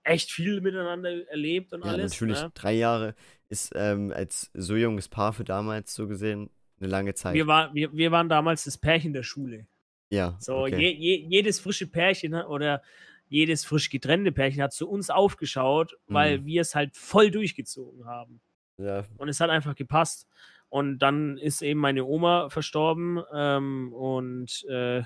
[0.05, 2.11] echt viel miteinander erlebt und ja, alles.
[2.13, 2.41] natürlich.
[2.41, 2.51] Ne?
[2.53, 3.15] Drei Jahre
[3.49, 6.49] ist ähm, als so junges Paar für damals so gesehen
[6.79, 7.33] eine lange Zeit.
[7.33, 9.67] Wir, war, wir, wir waren damals das Pärchen der Schule.
[10.09, 10.77] ja, So, okay.
[10.77, 12.81] je, je, jedes frische Pärchen hat- oder
[13.27, 16.45] jedes frisch getrennte Pärchen hat zu uns aufgeschaut, weil Mhm.
[16.45, 18.39] wir es halt voll durchgezogen haben.
[18.77, 20.27] ja, Und es hat einfach gepasst.
[20.69, 23.21] Und dann ist eben meine Oma verstorben.
[23.33, 24.99] Ähm, und äh,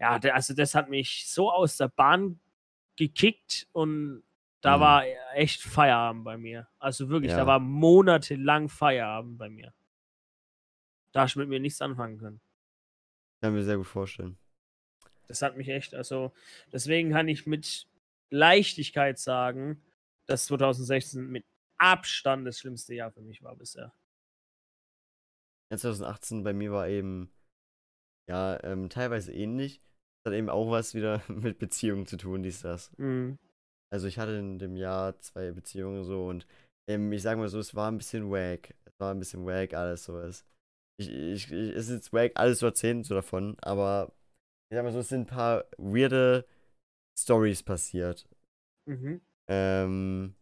[0.00, 2.40] ja, also das hat mich so aus der Bahn
[2.98, 4.22] gekickt und
[4.60, 4.80] da Mhm.
[4.80, 6.68] war echt Feierabend bei mir.
[6.78, 7.38] Also wirklich, Ja.
[7.38, 9.72] da war monatelang Feierabend bei mir.
[11.12, 12.40] Da hast du mit mir nichts anfangen können.
[13.40, 14.36] kann mir sehr gut vorstellen.
[15.28, 16.32] Das hat mich echt, also
[16.72, 17.86] deswegen kann ich mit
[18.30, 19.80] Leichtigkeit sagen,
[20.26, 21.44] dass 2016 mit
[21.78, 23.94] Abstand das schlimmste Jahr für mich war bisher.
[25.70, 27.30] Ja, 2018 bei mir war eben,
[28.28, 29.82] ja, ähm, teilweise ähnlich.
[30.24, 32.90] Das hat eben auch was wieder mit Beziehungen zu tun, dies, das.
[32.98, 33.38] Mhm.
[33.90, 36.46] Also ich hatte in dem Jahr zwei Beziehungen so und
[36.88, 38.74] ähm, ich sag mal so, es war ein bisschen wack.
[38.84, 40.44] Es war ein bisschen wack, alles sowas.
[41.00, 44.12] Ich, ich, ich, es ist jetzt wack, alles zu erzählen so davon, aber
[44.70, 46.46] ich sag mal so, es sind ein paar weirde
[47.18, 48.28] Stories passiert.
[48.86, 49.20] Mhm.
[49.50, 50.34] ähm,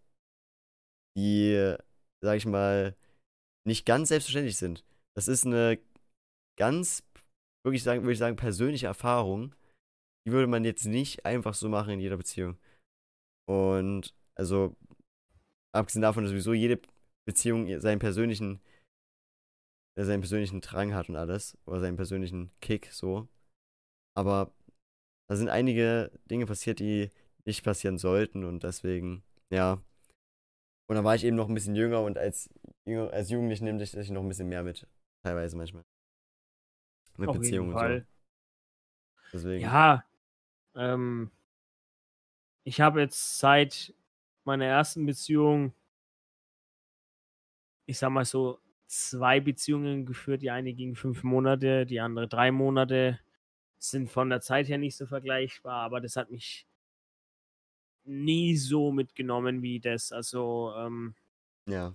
[1.16, 1.74] die,
[2.22, 2.94] sag ich mal,
[3.66, 4.84] nicht ganz selbstverständlich sind.
[5.16, 5.78] Das ist eine
[6.58, 7.02] ganz,
[7.64, 9.54] wirklich sagen, würde ich sagen, persönliche Erfahrung.
[10.26, 12.58] Die würde man jetzt nicht einfach so machen in jeder Beziehung.
[13.48, 14.76] Und also,
[15.72, 16.80] abgesehen davon, dass sowieso jede
[17.24, 18.60] Beziehung seinen persönlichen,
[19.96, 23.28] äh, seinen persönlichen Drang hat und alles, oder seinen persönlichen Kick, so.
[24.16, 24.52] Aber
[25.28, 27.10] da sind einige Dinge passiert, die
[27.44, 29.74] nicht passieren sollten und deswegen, ja.
[30.88, 32.50] Und dann war ich eben noch ein bisschen jünger und als,
[32.84, 34.88] jünger, als Jugendlich nimmt sich das noch ein bisschen mehr mit,
[35.24, 35.84] teilweise manchmal.
[37.16, 38.00] Mit Auf jeden Beziehungen und Fall.
[38.00, 38.16] so.
[39.32, 39.62] Deswegen.
[39.62, 40.04] Ja,
[40.76, 41.30] ähm,
[42.64, 43.94] ich habe jetzt seit
[44.44, 45.72] meiner ersten Beziehung,
[47.86, 50.42] ich sag mal so, zwei Beziehungen geführt.
[50.42, 53.20] Die eine ging fünf Monate, die andere drei Monate.
[53.78, 56.66] Sind von der Zeit her nicht so vergleichbar, aber das hat mich
[58.04, 60.12] nie so mitgenommen wie das.
[60.12, 61.14] Also, ähm,
[61.66, 61.94] Ja.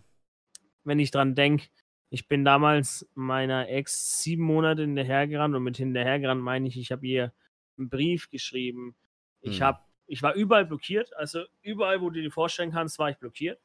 [0.84, 1.68] wenn ich dran denke,
[2.10, 7.08] ich bin damals meiner Ex sieben Monate hinterhergerannt und mit hinterhergerannt meine ich, ich habe
[7.08, 7.34] ihr
[7.82, 8.96] einen Brief geschrieben.
[9.42, 9.68] Ich Hm.
[9.68, 13.62] habe, ich war überall blockiert, also überall, wo du dir vorstellen kannst, war ich blockiert.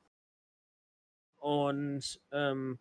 [1.38, 2.78] Und ähm,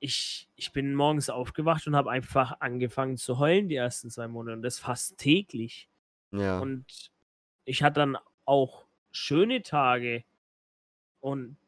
[0.00, 4.56] ich, ich bin morgens aufgewacht und habe einfach angefangen zu heulen die ersten zwei Monate
[4.56, 5.88] und das fast täglich.
[6.32, 6.60] Ja.
[6.60, 6.86] Und
[7.64, 10.24] ich hatte dann auch schöne Tage
[11.20, 11.58] und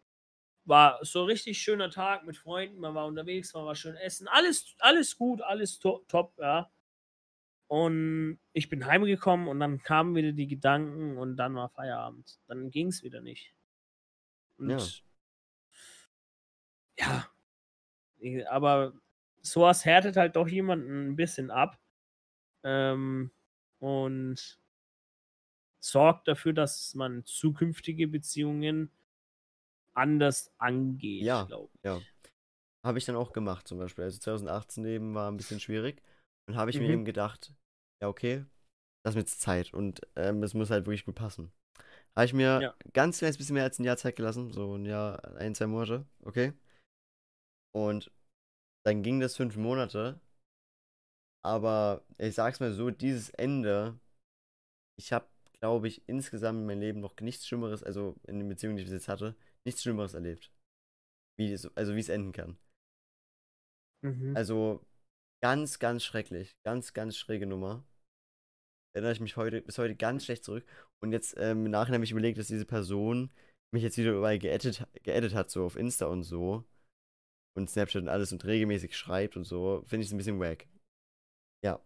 [0.64, 4.74] war so richtig schöner Tag mit Freunden, man war unterwegs, man war schön essen, alles,
[4.80, 6.70] alles gut, alles to top, ja.
[7.70, 12.40] Und ich bin heimgekommen und dann kamen wieder die Gedanken und dann war Feierabend.
[12.48, 13.54] Dann ging es wieder nicht.
[14.58, 15.04] Und
[16.98, 17.28] Ja.
[18.18, 18.50] ja.
[18.50, 18.94] Aber
[19.40, 21.78] sowas härtet halt doch jemanden ein bisschen ab.
[22.64, 23.30] Ähm,
[23.78, 24.60] und
[25.78, 28.90] sorgt dafür, dass man zukünftige Beziehungen
[29.94, 31.44] anders angeht, Ja.
[31.44, 31.84] glaube ich.
[31.84, 32.00] Ja.
[32.82, 34.02] Habe ich dann auch gemacht, zum Beispiel.
[34.02, 36.02] Also 2018 eben war ein bisschen schwierig.
[36.48, 36.90] Und habe ich mir Mhm.
[36.92, 37.54] eben gedacht,
[38.02, 38.44] ja, okay,
[39.04, 39.72] lass mir jetzt Zeit.
[39.72, 41.52] Und ähm, es muss halt wirklich gut passen.
[42.16, 42.74] Habe ich mir Ja.
[42.92, 44.52] ganz kleines bisschen mehr als ein Jahr Zeit gelassen.
[44.52, 46.52] So ein Jahr, ein, zwei Monate, okay.
[47.72, 48.10] Und
[48.84, 50.20] dann ging das fünf Monate.
[51.42, 53.98] Aber ich sag's mal so, dieses Ende,
[54.98, 55.26] ich habe,
[55.60, 58.88] glaube ich, insgesamt in meinem Leben noch nichts Schlimmeres, also in den Beziehungen, die ich
[58.88, 60.52] bis jetzt hatte, nichts Schlimmeres erlebt.
[61.38, 62.58] Wie es, also wie es enden kann.
[64.02, 64.36] Mhm.
[64.36, 64.84] Also
[65.42, 66.56] ganz, ganz schrecklich.
[66.64, 67.84] Ganz, ganz schräge Nummer.
[68.94, 70.66] Erinnere ich mich heute, bis heute ganz schlecht zurück.
[71.02, 73.30] Und jetzt ähm, im Nachhinein habe ich überlegt, dass diese Person
[73.72, 76.64] mich jetzt wieder überall geedit, geedit hat, so auf Insta und so.
[77.56, 79.82] Und Snapchat und alles und regelmäßig schreibt und so.
[79.86, 80.66] Finde ich es ein bisschen wack.
[81.64, 81.80] Ja.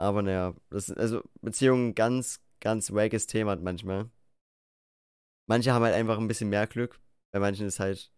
[0.00, 4.10] Aber naja, das ist also Beziehungen ganz, ganz wackes Thema manchmal.
[5.48, 7.00] Manche haben halt einfach ein bisschen mehr Glück.
[7.32, 8.12] Bei manchen ist halt,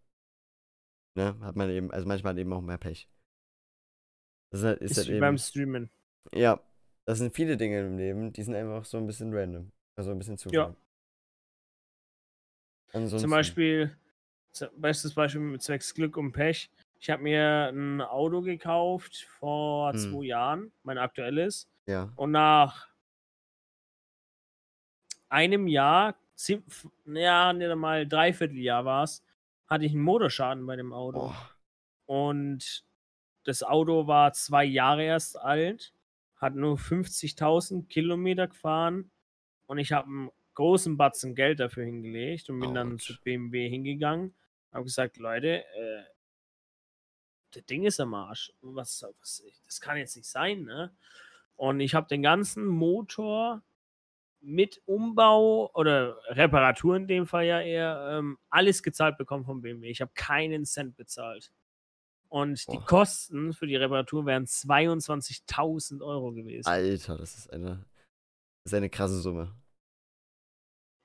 [1.16, 3.08] ne, hat man eben, also manchmal hat eben auch mehr Pech.
[4.50, 5.90] Das ist halt, ist Ist halt wie eben, beim Streamen.
[6.34, 6.60] ja,
[7.06, 9.70] das sind viele Dinge im Leben, die sind einfach so ein bisschen random.
[9.96, 10.54] Also ein bisschen Zufall.
[10.54, 10.76] Ja.
[12.92, 13.96] Ansonsten, Zum Beispiel,
[14.76, 16.70] bestes Beispiel mit zwecks Glück und Pech.
[16.98, 19.98] Ich habe mir ein Auto gekauft vor Hm.
[19.98, 21.68] zwei Jahren, mein aktuelles.
[21.86, 22.12] Ja.
[22.16, 22.88] Und nach
[25.28, 26.16] einem Jahr,
[27.06, 29.22] ja, nicht einmal Dreivierteljahr war es,
[29.66, 31.20] hatte ich einen Motorschaden bei dem Auto.
[31.20, 31.50] Boah.
[32.06, 32.84] Und
[33.44, 35.94] das Auto war zwei Jahre erst alt,
[36.36, 39.10] hat nur 50.000 Kilometer gefahren
[39.66, 43.06] und ich habe einen großen Batzen Geld dafür hingelegt und bin dann Autsch.
[43.06, 44.34] zu BMW hingegangen,
[44.72, 46.02] habe gesagt, Leute, äh,
[47.52, 48.52] das Ding ist am Arsch.
[48.60, 50.94] Was, was, das kann jetzt nicht sein, ne?
[51.56, 53.62] Und ich habe den ganzen Motor
[54.40, 59.90] mit Umbau oder Reparatur in dem Fall ja eher ähm, alles gezahlt bekommen vom BMW.
[59.90, 61.52] Ich habe keinen Cent bezahlt.
[62.30, 62.86] Und die Boah.
[62.86, 66.68] Kosten für die Reparatur wären 22.000 Euro gewesen.
[66.68, 67.84] Alter, das ist eine,
[68.62, 69.52] das ist eine krasse Summe.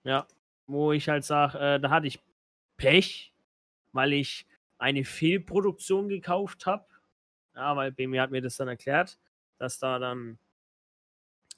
[0.04, 0.28] Ja,
[0.68, 2.20] wo ich halt sage, äh, da hatte ich
[2.78, 3.34] Pech,
[3.92, 4.46] weil ich
[4.78, 6.86] eine Fehlproduktion gekauft habe.
[7.56, 9.18] Ja, weil BMW hat mir das dann erklärt,
[9.58, 10.38] dass da dann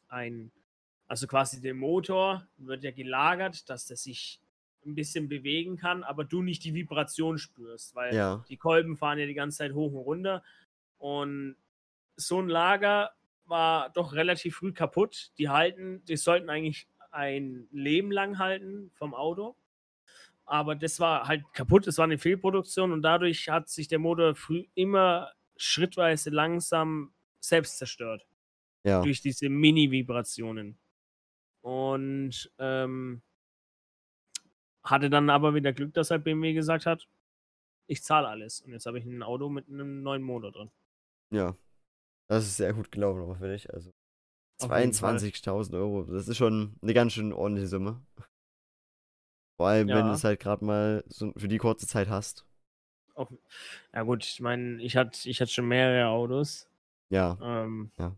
[0.07, 0.49] ein,
[1.07, 4.39] also quasi der Motor wird ja gelagert, dass der sich
[4.87, 8.43] ein bisschen bewegen kann, aber du nicht die Vibration spürst, weil Ja.
[8.49, 10.43] die Kolben fahren ja die ganze Zeit hoch und runter.
[10.97, 11.55] Und
[12.15, 13.11] so ein Lager
[13.45, 15.31] war doch relativ früh kaputt.
[15.37, 19.55] Die halten, die sollten eigentlich ein Leben lang halten vom Auto.
[20.45, 24.33] Aber das war halt kaputt, es war eine Fehlproduktion und dadurch hat sich der Motor
[24.35, 28.25] früh immer schrittweise langsam selbst zerstört.
[28.83, 29.01] Ja.
[29.01, 30.77] Durch diese Mini-Vibrationen.
[31.61, 33.21] Und ähm,
[34.89, 37.07] hatte dann aber wieder Glück, dass halt BMW gesagt hat,
[37.87, 38.61] ich zahle alles.
[38.61, 40.71] Und jetzt habe ich ein Auto mit einem neuen Motor drin.
[41.31, 41.55] Ja.
[42.27, 43.73] Das ist sehr gut gelaufen, aber für dich.
[43.73, 43.91] Also
[44.61, 45.15] Auf jeden Fall.
[45.17, 48.01] 22.000 Euro, das ist schon eine ganz schön ordentliche Summe.
[49.57, 50.13] Vor allem, wenn du Ja.
[50.13, 52.45] es halt gerade mal so für die kurze Zeit hast.
[53.15, 53.31] Auch,
[53.93, 56.69] ja gut, ich meine, ich hatte ich hatte schon mehrere Autos.
[57.09, 57.37] Ja.
[57.41, 58.15] Ähm, Ja.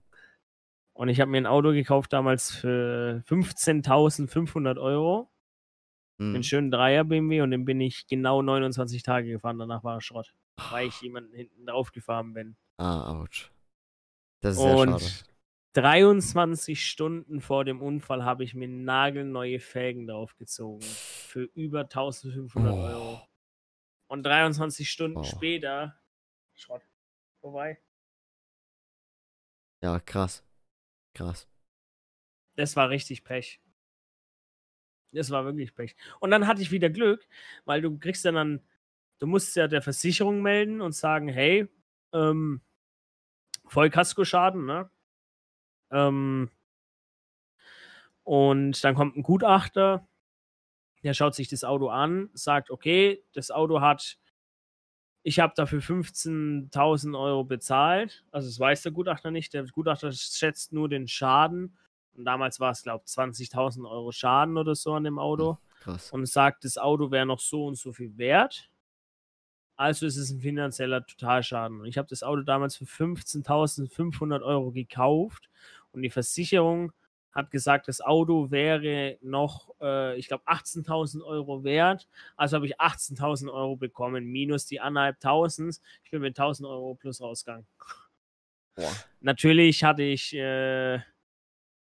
[0.94, 5.30] Und ich habe mir ein Auto gekauft damals für 15.500 Euro.
[6.20, 6.34] Hm.
[6.34, 9.58] Den schönen Dreier BMW und den bin ich genau 29 Tage gefahren.
[9.58, 10.36] Danach war er Schrott,
[10.72, 12.58] weil ich jemanden hinten drauf gefahren bin.
[12.78, 13.50] Ah, ouch.
[14.42, 15.30] Das ist sehr Und schade.
[15.74, 20.82] 23 Stunden vor dem Unfall habe ich mir nagelneue Felgen draufgezogen.
[20.82, 22.78] Für über 1500 Oh.
[22.82, 23.22] Euro.
[24.08, 25.24] Und 23 Stunden Oh.
[25.24, 26.02] später.
[26.56, 26.82] Schrott.
[27.42, 27.80] Vorbei.
[29.82, 30.44] Ja, krass.
[31.14, 31.48] Krass.
[32.56, 33.62] Das war richtig Pech.
[35.12, 35.96] Das war wirklich Pech.
[36.20, 37.28] Und dann hatte ich wieder Glück,
[37.66, 38.62] weil du kriegst dann, dann
[39.20, 41.68] du musst ja der Versicherung melden und sagen, hey,
[42.14, 42.62] ähm,
[43.66, 44.90] Vollkaskoschaden, ne?
[45.92, 46.50] Ähm,
[48.24, 50.08] und dann kommt ein Gutachter,
[51.04, 54.18] der schaut sich das Auto an, sagt, okay, das Auto hat,
[55.24, 58.26] ich habe dafür 15.000 Euro bezahlt.
[58.32, 59.54] Also das weiß der Gutachter nicht.
[59.54, 61.78] Der Gutachter schätzt nur den Schaden.
[62.20, 66.12] Und damals war es, glaube ich, 20.000 Euro Schaden oder so an dem Auto Krass.
[66.12, 68.70] und sagt, das Auto wäre noch so und so viel wert.
[69.78, 71.80] Also ist es ein finanzieller Totalschaden.
[71.80, 75.50] Und ich habe das Auto damals für 15.500 Euro gekauft
[75.94, 76.92] und die Versicherung
[77.32, 82.10] hat gesagt, das Auto wäre noch, äh, ich glaube, 18.000 Euro wert.
[82.36, 85.80] Also habe ich 18.000 Euro bekommen, minus die anderthalb Tausend.
[86.04, 87.66] Ich bin mit 1.000 Euro plus rausgegangen.
[88.76, 88.92] Boah.
[89.22, 91.00] Natürlich hatte ich äh,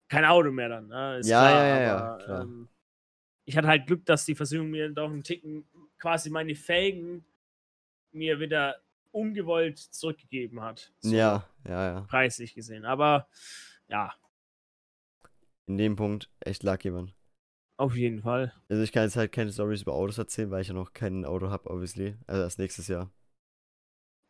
[0.08, 0.88] kein Auto mehr dann.
[0.88, 1.18] Ne?
[1.18, 2.42] Ist Ja, klar, ja, ja, aber, klar.
[2.42, 2.68] Ähm,
[3.44, 5.66] ich hatte halt Glück, dass die Versicherung mir doch einen Ticken
[5.98, 7.24] quasi meine Felgen
[8.12, 8.76] mir wieder
[9.10, 10.92] ungewollt zurückgegeben hat.
[11.00, 12.00] So Ja, ja, ja.
[12.02, 12.84] Preislich gesehen.
[12.84, 13.28] Aber
[13.88, 14.12] ja,
[15.66, 17.12] In dem Punkt echt lucky, Mann.
[17.76, 18.52] auf jeden Fall.
[18.68, 21.24] Also ich kann jetzt halt keine Stories über Autos erzählen, weil ich ja noch kein
[21.24, 22.16] Auto habe, obviously.
[22.26, 23.10] Also erst nächstes Jahr.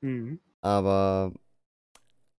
[0.00, 0.40] Mhm.
[0.60, 1.32] Aber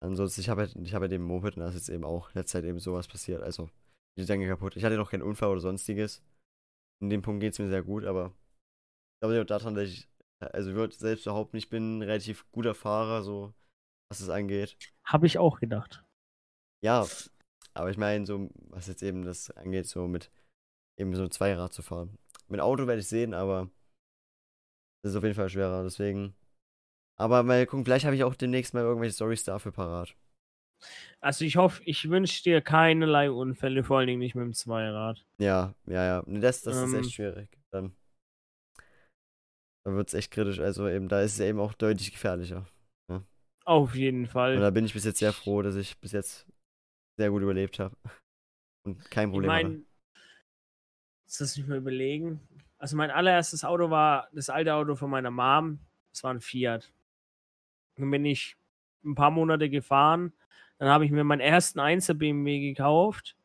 [0.02, 2.32] ansonsten, ich habe halt, ich habe halt eben Moped und da ist jetzt eben auch
[2.32, 3.42] der Zeit eben sowas passiert.
[3.42, 3.70] Also,
[4.18, 4.76] die Dinge kaputt.
[4.76, 6.22] Ich hatte noch keinen Unfall oder sonstiges.
[7.02, 10.10] In dem Punkt geht es mir sehr gut, aber ich glaube auch daran, dass ich,
[10.42, 13.54] also ich würde selbst behaupten, ich bin ein relativ guter Fahrer, so
[14.10, 14.78] was es angeht.
[15.06, 16.04] Habe ich auch gedacht.
[16.84, 17.06] Ja,
[17.74, 20.32] aber ich meine, so, was jetzt eben das angeht, so mit
[21.00, 22.18] eben so Zweirad zu fahren.
[22.48, 23.70] Mit Auto werde ich sehen, aber
[25.04, 26.36] das ist auf jeden Fall schwerer, deswegen.
[27.20, 30.16] Aber mal gucken, vielleicht habe ich auch demnächst mal irgendwelche Storys dafür parat.
[31.20, 35.26] Also ich hoffe, ich wünsche dir keinerlei Unfälle, vor allen Dingen nicht mit dem Zweirad.
[35.38, 36.24] Ja, ja, ja.
[36.26, 37.00] Nee, das, das ist Ähm.
[37.02, 37.50] echt schwierig.
[37.72, 37.94] Dann,
[39.86, 40.60] dann wird es echt kritisch.
[40.60, 42.66] Also eben, da ist es eben auch deutlich gefährlicher.
[43.66, 44.58] Auf jeden Und Fall.
[44.58, 46.48] da bin ich bis jetzt sehr froh, dass ich bis jetzt
[47.20, 47.96] sehr gut überlebt habe.
[48.86, 49.86] Und kein Ich Problem hatte.
[51.26, 52.40] das nicht mal überlegen.
[52.80, 55.80] Also mein allererstes Auto war das alte Auto von meiner Mom.
[56.14, 56.92] Das war ein Fiat.
[58.00, 58.56] Dann bin ich
[59.04, 60.34] ein paar Monate gefahren.
[60.78, 63.36] Dann habe ich mir meinen ersten 1er BMW gekauft.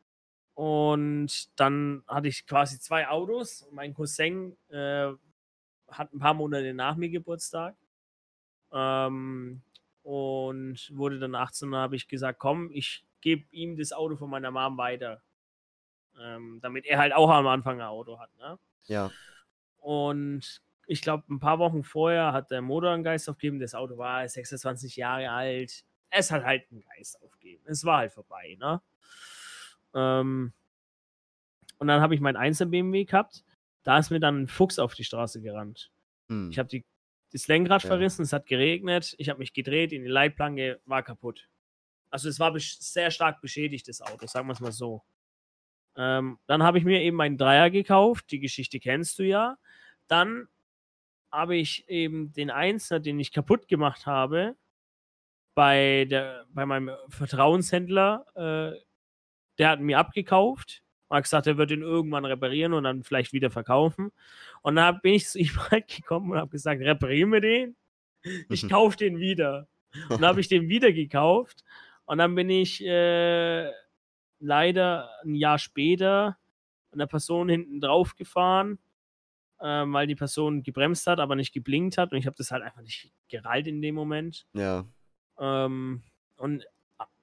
[0.53, 3.67] Und dann hatte ich quasi zwei Autos.
[3.71, 5.11] Mein Cousin äh,
[5.89, 7.75] hat ein paar Monate nach mir Geburtstag.
[8.71, 9.61] Ähm,
[10.03, 14.29] und wurde dann 18 und habe ich gesagt, komm, ich gebe ihm das Auto von
[14.29, 15.21] meiner Mom weiter.
[16.19, 18.29] Ähm, damit er halt auch am Anfang ein Auto hat.
[18.37, 18.57] Ne?
[18.87, 19.11] Ja,
[19.77, 23.59] Und ich glaube, ein paar Wochen vorher hat der Motor einen Geist aufgegeben.
[23.59, 25.83] Das Auto war 26 Jahre alt.
[26.09, 27.63] Es hat halt einen Geist aufgegeben.
[27.67, 28.55] Es war halt vorbei.
[28.59, 28.81] Ne?
[29.93, 30.53] Ähm,
[31.77, 33.43] und dann habe ich meinen 1er BMW gehabt.
[33.83, 35.91] Da ist mir dann ein Fuchs auf die Straße gerannt.
[36.29, 36.49] hm.
[36.51, 36.81] Ich habe
[37.31, 37.87] das Lenkrad Ja.
[37.89, 41.49] verrissen, es hat geregnet, ich habe mich gedreht in die Leitplanke, war kaputt.
[42.09, 45.03] Also es war sehr stark beschädigt, das Auto, sagen wir es mal so.
[45.97, 49.57] Ähm, dann habe ich mir eben einen Dreier gekauft, die Geschichte kennst du ja.
[50.07, 50.47] Dann
[51.35, 54.55] habe ich eben den Einser, den ich kaputt gemacht habe,
[55.53, 58.79] bei, der, bei meinem Vertrauenshändler, äh,
[59.57, 60.83] der hat mir abgekauft.
[61.09, 64.11] Hat gesagt, er wird ihn irgendwann reparieren und dann vielleicht wieder verkaufen.
[64.61, 67.75] Und dann bin ich zu ihm halt gekommen und habe gesagt, reparieren wir den?
[68.49, 69.67] Ich kaufe den wieder.
[70.09, 71.63] Und dann habe ich den wieder gekauft.
[72.05, 73.71] Und dann bin ich äh,
[74.39, 76.37] leider ein Jahr später
[76.91, 78.79] an der Person hinten drauf gefahren,
[79.61, 82.11] ähm, weil die Person gebremst hat, aber nicht geblinkt hat.
[82.11, 84.47] Und ich habe das halt einfach nicht gerallt in dem Moment.
[84.53, 84.85] Ja,
[85.39, 86.03] Ähm,
[86.37, 86.65] und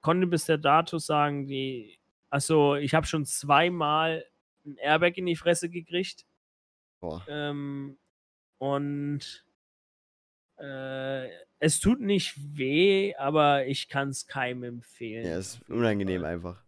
[0.01, 4.25] konnte bis der Dato sagen, die, also ich habe schon zweimal
[4.65, 6.25] ein Airbag in die Fresse gekriegt.
[6.99, 7.23] boah.
[7.27, 7.97] Ähm,
[8.57, 9.45] und
[10.57, 11.29] äh,
[11.59, 15.25] es tut nicht weh, aber ich kann es keinem empfehlen.
[15.25, 16.31] Ja, ist unangenehm Fall.
[16.33, 16.63] einfach.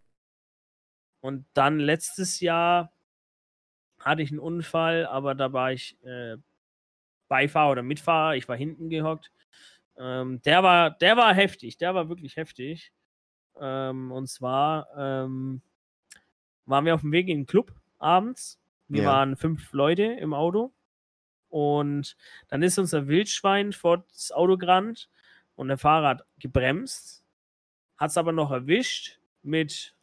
[1.21, 2.94] Und dann letztes Jahr
[4.05, 6.37] hatte ich einen Unfall, aber da war ich äh,
[7.27, 8.35] Beifahrer oder Mitfahrer.
[8.35, 9.31] Ich war hinten gehockt.
[9.97, 11.77] Ähm, der war, der war heftig.
[11.77, 12.91] Der war wirklich heftig.
[13.59, 15.61] Ähm, und zwar ähm,
[16.65, 18.59] waren wir auf dem Weg in den Club abends.
[18.87, 19.09] Wir Ja.
[19.11, 20.73] waren fünf Leute im Auto.
[21.49, 22.17] Und
[22.49, 25.09] dann ist unser Wildschwein vor das Auto gerannt
[25.55, 27.23] und der Fahrer hat gebremst,
[27.97, 29.94] hat es aber noch erwischt mit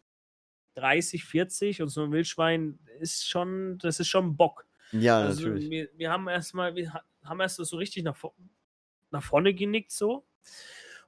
[0.74, 4.66] 30, 40 und so ein Wildschwein ist schon, das ist schon ein Bock.
[4.92, 5.70] Ja, Also natürlich.
[5.70, 8.16] wir, wir haben erstmal, wir ha- haben erst so richtig nach,
[9.10, 10.24] nach vorne genickt so.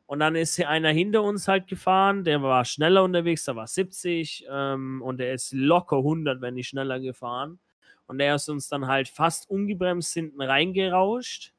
[0.06, 3.66] Und dann ist hier einer hinter uns halt gefahren, der war schneller unterwegs, der war
[3.66, 7.58] 70 ähm, und der ist locker 100, wenn nicht schneller gefahren.
[8.06, 11.52] Und der ist uns dann halt fast ungebremst hinten reingerauscht.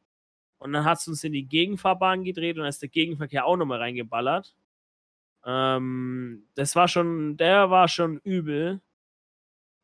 [0.60, 3.58] Und dann hat es uns in die Gegenfahrbahn gedreht und dann ist der Gegenverkehr auch
[3.58, 4.56] nochmal reingeballert.
[5.46, 8.82] Ähm, das war schon, der war schon übel.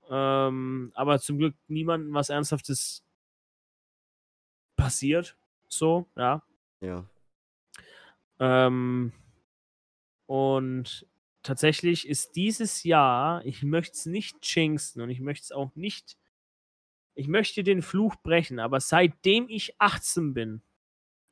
[0.09, 3.05] Ähm, aber zum Glück niemandem was Ernsthaftes
[4.75, 5.37] passiert.
[5.67, 6.43] So, ja.
[6.81, 7.05] Ja.
[8.39, 9.13] Ähm,
[10.25, 11.07] und
[11.43, 16.17] tatsächlich ist dieses Jahr, ich möchte es nicht jinxen und ich möchte es auch nicht,
[17.13, 20.61] ich möchte den Fluch brechen, aber seitdem ich 18 bin,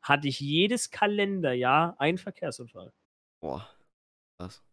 [0.02, 2.94] hatte ich jedes Kalenderjahr einen Verkehrsunfall.
[3.42, 3.68] Boah.
[4.40, 4.64] Krass.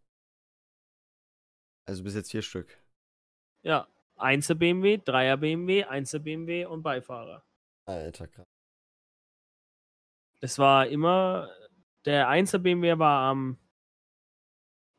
[1.88, 2.80] Also bis jetzt vier Stück.
[3.62, 7.44] Ja, 1er BMW, 3er BMW, 1er BMW und Beifahrer.
[7.84, 8.46] Alter, krass.
[10.40, 11.50] Das war immer,
[12.04, 13.58] der 1er BMW war am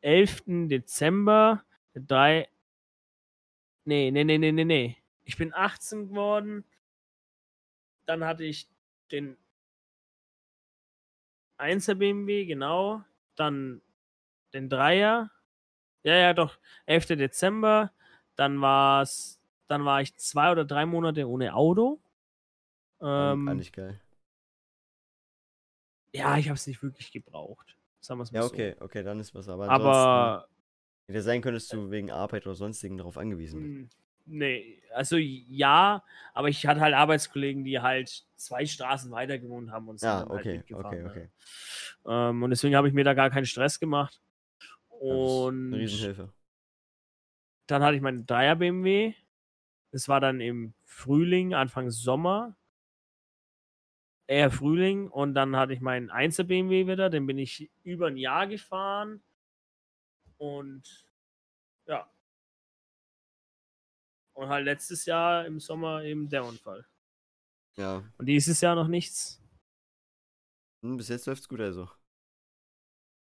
[0.02, 0.68] 11.
[0.68, 1.64] Dezember,
[1.94, 2.50] der 3,
[3.86, 4.98] nee, nee, nee, nee, nee, nee.
[5.24, 6.66] Ich bin 18 geworden,
[8.06, 8.70] dann hatte ich
[9.12, 9.38] den
[11.58, 13.04] 1er BMW, genau,
[13.36, 13.82] dann
[14.54, 15.30] den 3er,
[16.04, 17.18] ja, ja, doch, 11.
[17.18, 17.92] Dezember,
[18.36, 22.00] dann war es, dann war ich zwei oder drei Monate ohne Auto.
[23.02, 24.00] Ähm, nicht geil.
[26.14, 27.76] ja, ich habe es nicht wirklich gebraucht.
[28.00, 28.54] Sagen wir es mal Ja, so.
[28.54, 29.50] okay, okay, dann ist was.
[29.50, 30.48] Aber, Aber
[31.08, 33.74] hätte sein könntest du wegen Arbeit oder sonstigen darauf angewiesen bist.
[33.74, 33.90] Hm,
[34.30, 39.88] Nee, also ja, aber ich hatte halt Arbeitskollegen, die halt zwei Straßen weiter gewohnt haben
[39.88, 41.10] und sind Ja, dann halt okay, okay, ne?
[41.10, 41.30] okay.
[42.06, 44.20] Ähm, und deswegen habe ich mir da gar keinen Stress gemacht.
[45.00, 46.34] Und eine Riesenhilfe.
[47.68, 49.14] dann hatte ich meinen Dreier BMW.
[49.92, 52.56] Das war dann im Frühling, Anfang Sommer.
[54.28, 55.10] Eher Frühling.
[55.10, 57.10] Und dann hatte ich meinen Einzel BMW wieder.
[57.10, 59.24] Den bin ich über ein Jahr gefahren.
[60.38, 61.08] Und
[61.88, 62.12] ja.
[64.34, 66.86] Und halt letztes Jahr im Sommer eben der Unfall.
[67.78, 69.42] Ja, Und dieses Jahr noch nichts.
[70.84, 71.90] hm, bis jetzt läuft's gut also.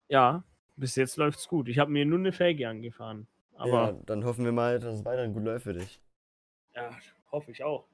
[0.09, 0.43] Ja,
[0.78, 1.67] bis jetzt läuft's gut.
[1.67, 3.28] Ich habe mir nur eine Felge angefahren.
[3.53, 6.01] ja, Aber dann hoffen wir mal, dass es weiterhin gut läuft für dich.
[6.75, 6.89] ja,
[7.32, 7.88] hoffe ich auch.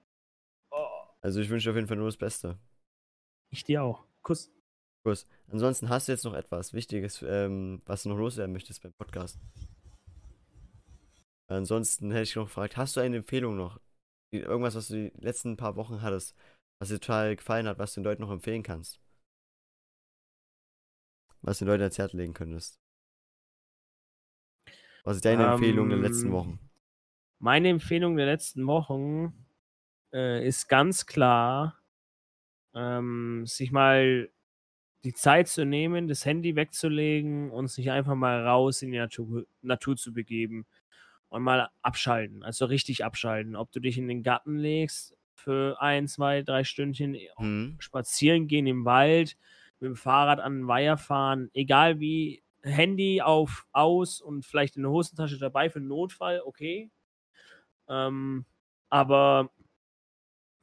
[0.71, 0.85] Oh,
[1.21, 2.57] Also ich wünsche dir auf jeden Fall nur das Beste.
[3.49, 4.03] ich dir auch.
[4.21, 4.51] Kuss.
[5.05, 5.27] Kuss.
[5.51, 9.37] Ansonsten hast du jetzt noch etwas Wichtiges, ähm, was du noch loswerden möchtest beim Podcast.
[11.47, 13.79] Ansonsten hätte ich noch gefragt, hast du eine Empfehlung noch?
[14.31, 16.35] Irgendwas, was du die letzten paar Wochen hattest,
[16.79, 18.99] was dir total gefallen hat, was du den Leuten noch empfehlen kannst?
[21.43, 22.81] Was du den Leuten ans Herz legen könntest?
[25.05, 26.59] Was ist deine Empfehlung der letzten Ähm, Wochen?
[27.39, 29.45] Meine Empfehlung der letzten Wochen
[30.13, 31.79] äh, ist ganz klar,
[32.75, 34.29] ähm, sich mal
[35.05, 39.45] die Zeit zu nehmen, das Handy wegzulegen und sich einfach mal raus in die Natur,
[39.61, 40.67] Natur zu begeben
[41.29, 43.55] und mal abschalten, also richtig abschalten.
[43.55, 47.77] Ob du dich in den Garten legst für ein, zwei, drei Stündchen, Hm?
[47.79, 49.37] spazieren gehen im Wald,
[49.83, 54.83] mit dem Fahrrad an den Weiher fahren, egal wie, Handy auf, aus und vielleicht in
[54.83, 56.89] der Hosentasche dabei für einen Notfall, okay.
[57.89, 58.45] Ähm,
[58.89, 59.51] aber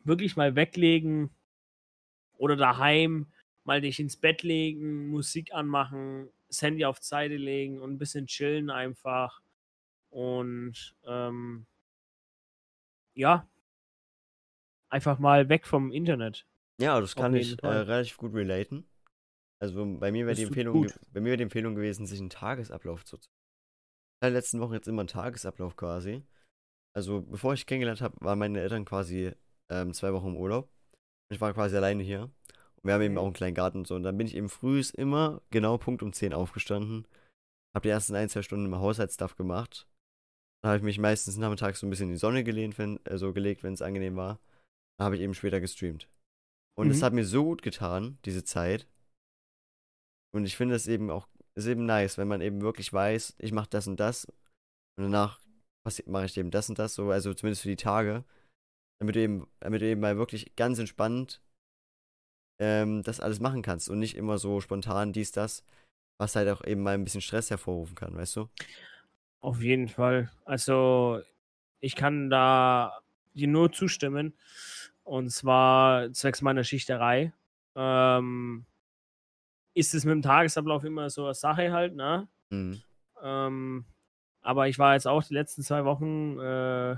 [0.02, 1.28] wirklich mal weglegen
[2.38, 3.30] oder daheim
[3.64, 8.26] mal dich ins Bett legen, Musik anmachen, das Handy auf Seite legen und ein bisschen
[8.26, 9.42] chillen einfach.
[10.08, 11.66] Und ähm,
[13.12, 13.46] ja,
[14.88, 16.46] einfach mal weg vom Internet.
[16.78, 18.89] Ja, das kann ich äh, relativ gut relaten.
[19.62, 23.04] Also bei mir wäre die Empfehlung, bei mir wäre die Empfehlung gewesen, sich einen Tagesablauf
[23.04, 23.16] zu.
[23.16, 26.22] In den letzten Wochen jetzt immer einen Tagesablauf quasi.
[26.96, 29.32] Also bevor ich kennengelernt habe, waren meine Eltern quasi
[29.70, 30.68] ähm, zwei Wochen im Urlaub.
[31.30, 32.22] Ich war quasi alleine hier.
[32.22, 33.18] Und wir haben eben Mhm.
[33.18, 33.94] auch einen kleinen Garten und so.
[33.94, 37.06] Und dann bin ich eben frühs immer genau Punkt um 10 aufgestanden.
[37.74, 39.86] Habe die ersten ein, zwei Stunden immer Haushaltsstuff gemacht.
[40.62, 43.32] Dann habe ich mich meistens nachmittags so ein bisschen in die Sonne gelehnt, wenn, also
[43.32, 44.40] gelegt, wenn es angenehm war.
[44.98, 46.08] Dann habe ich eben später gestreamt.
[46.76, 47.04] Und es Mhm.
[47.04, 48.86] hat mir so gut getan, diese Zeit.
[50.34, 53.52] Und ich finde es eben auch, ist eben nice, wenn man eben wirklich weiß, ich
[53.52, 54.26] mache das und das.
[54.96, 55.40] Und danach
[55.84, 58.24] mache ich eben das und das, so, also zumindest für die Tage.
[59.00, 61.40] Damit du eben, damit du eben mal wirklich ganz entspannt
[62.60, 65.64] ähm, das alles machen kannst und nicht immer so spontan dies, das,
[66.18, 68.48] was halt auch eben mal ein bisschen Stress hervorrufen kann, weißt du?
[69.40, 70.30] Auf jeden Fall.
[70.44, 71.22] Also,
[71.80, 73.00] ich kann da
[73.32, 74.34] dir nur zustimmen.
[75.02, 77.32] Und zwar zwecks meiner Schichterei.
[77.74, 78.66] Ähm,
[79.74, 82.28] ist es mit dem Tagesablauf immer so eine Sache halt, ne?
[82.50, 82.82] Mhm.
[83.22, 83.84] Ähm,
[84.42, 86.96] aber ich war jetzt auch die letzten zwei Wochen, äh, äh,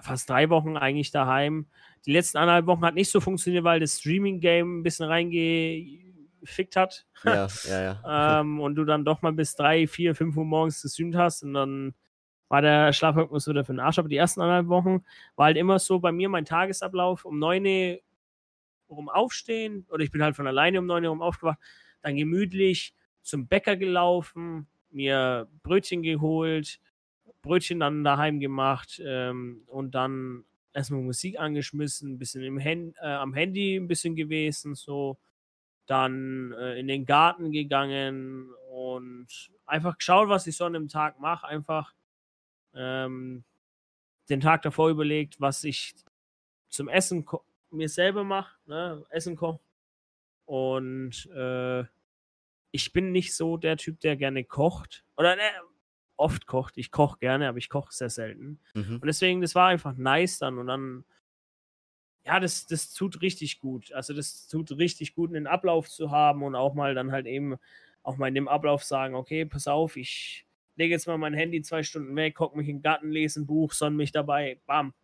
[0.00, 1.66] fast drei Wochen eigentlich daheim.
[2.04, 7.06] Die letzten anderthalb Wochen hat nicht so funktioniert, weil das Streaming-Game ein bisschen reingefickt hat.
[7.24, 8.40] Ja, ja, ja.
[8.40, 11.54] ähm, und du dann doch mal bis drei, vier, fünf Uhr morgens gestreamt hast und
[11.54, 11.94] dann
[12.48, 13.98] war der Schlafrhythmus wieder für den Arsch.
[13.98, 15.04] Aber die ersten anderthalb Wochen
[15.34, 17.98] war halt immer so bei mir mein Tagesablauf um 9 Uhr
[18.88, 21.58] rum aufstehen oder ich bin halt von alleine um 9 Uhr rum aufgewacht,
[22.02, 26.80] dann gemütlich zum Bäcker gelaufen, mir Brötchen geholt,
[27.42, 33.06] Brötchen dann daheim gemacht ähm, und dann erstmal Musik angeschmissen, ein bisschen im Hand, äh,
[33.06, 35.18] am Handy ein bisschen gewesen, so
[35.86, 41.20] dann äh, in den Garten gegangen und einfach geschaut, was ich so an dem Tag
[41.20, 41.46] mache.
[41.46, 41.94] Einfach
[42.74, 43.44] ähm,
[44.28, 45.94] den Tag davor überlegt, was ich
[46.68, 47.24] zum Essen
[47.76, 49.04] mir selber mache, ne?
[49.10, 49.60] Essen koche.
[50.46, 51.84] Und äh,
[52.70, 55.04] ich bin nicht so der Typ, der gerne kocht.
[55.16, 55.42] Oder ne,
[56.16, 56.76] oft kocht.
[56.76, 58.60] Ich koche gerne, aber ich koche sehr selten.
[58.74, 58.96] Mhm.
[58.96, 60.58] Und deswegen, das war einfach nice dann.
[60.58, 61.04] Und dann,
[62.24, 63.92] ja, das, das tut richtig gut.
[63.92, 67.56] Also das tut richtig gut, einen Ablauf zu haben und auch mal dann halt eben
[68.02, 70.46] auch mal in dem Ablauf sagen, okay, pass auf, ich
[70.76, 73.46] lege jetzt mal mein Handy zwei Stunden weg, guck mich in den Garten, lese ein
[73.46, 74.94] Buch, sonn mich dabei, bam.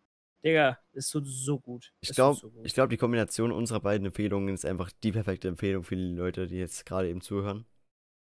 [0.43, 1.93] Digga, das tut so gut.
[2.01, 5.83] Ich glaube, so ich glaub, die Kombination unserer beiden Empfehlungen ist einfach die perfekte Empfehlung
[5.83, 7.59] für die Leute, die jetzt gerade eben zuhören.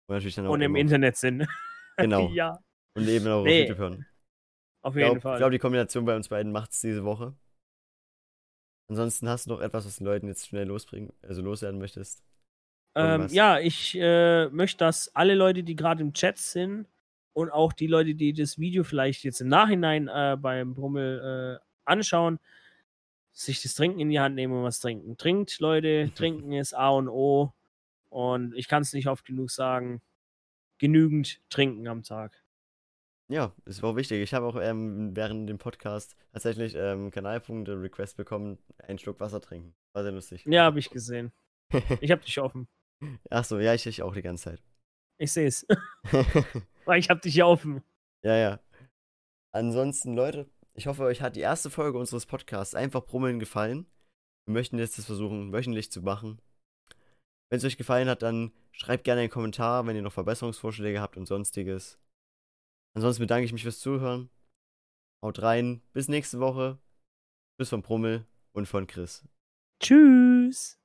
[0.06, 1.46] Und natürlich dann auch und im Internet sind.
[1.96, 2.30] Genau.
[2.30, 2.58] ja,
[2.96, 4.06] Und eben auch Nee, auf YouTube hören.
[4.82, 5.38] auf Ich jeden glaube, Fall.
[5.38, 7.34] glaub, die Kombination bei uns beiden macht es diese Woche.
[8.88, 12.24] Ansonsten hast du noch etwas, was den Leuten jetzt schnell losbringen, also loswerden möchtest.
[12.96, 16.88] Ähm, ja, ich äh, möchte, dass alle Leute, die gerade im Chat sind
[17.34, 21.69] und auch die Leute, die das Video vielleicht jetzt im Nachhinein äh, beim Brummel äh,
[21.90, 22.38] anschauen,
[23.32, 25.16] sich das Trinken in die Hand nehmen und was trinken.
[25.16, 27.52] Trinkt, Leute, trinken ist A und O.
[28.08, 30.00] Und ich kann es nicht oft genug sagen.
[30.78, 32.42] Genügend trinken am Tag.
[33.28, 34.20] Ja, es war auch wichtig.
[34.22, 39.72] Ich habe auch ähm, während dem Podcast tatsächlich ähm, Kanalpunkte-Request bekommen, einen Schluck Wasser trinken.
[39.92, 40.44] War sehr lustig.
[40.46, 41.32] Ja, habe ich gesehen.
[42.00, 42.66] Ich habe dich offen.
[43.30, 44.62] Ach so, ja, ich, ich auch die ganze Zeit.
[45.18, 45.64] Ich sehe es.
[46.84, 47.84] Weil ich habe dich hier offen.
[48.24, 48.60] ja, ja.
[49.52, 50.50] Ansonsten, Leute,
[50.80, 53.84] ich hoffe, euch hat die erste Folge unseres Podcasts einfach Brummeln gefallen.
[54.46, 56.40] Wir möchten jetzt das versuchen, wöchentlich zu machen.
[57.50, 61.18] Wenn es euch gefallen hat, dann schreibt gerne einen Kommentar, wenn ihr noch Verbesserungsvorschläge habt
[61.18, 61.98] und sonstiges.
[62.96, 64.30] Ansonsten bedanke ich mich fürs Zuhören.
[65.22, 65.82] Haut rein.
[65.92, 66.78] Bis nächste Woche.
[67.58, 69.28] Bis von Brummel und von Chris.
[69.82, 70.79] Tschüss.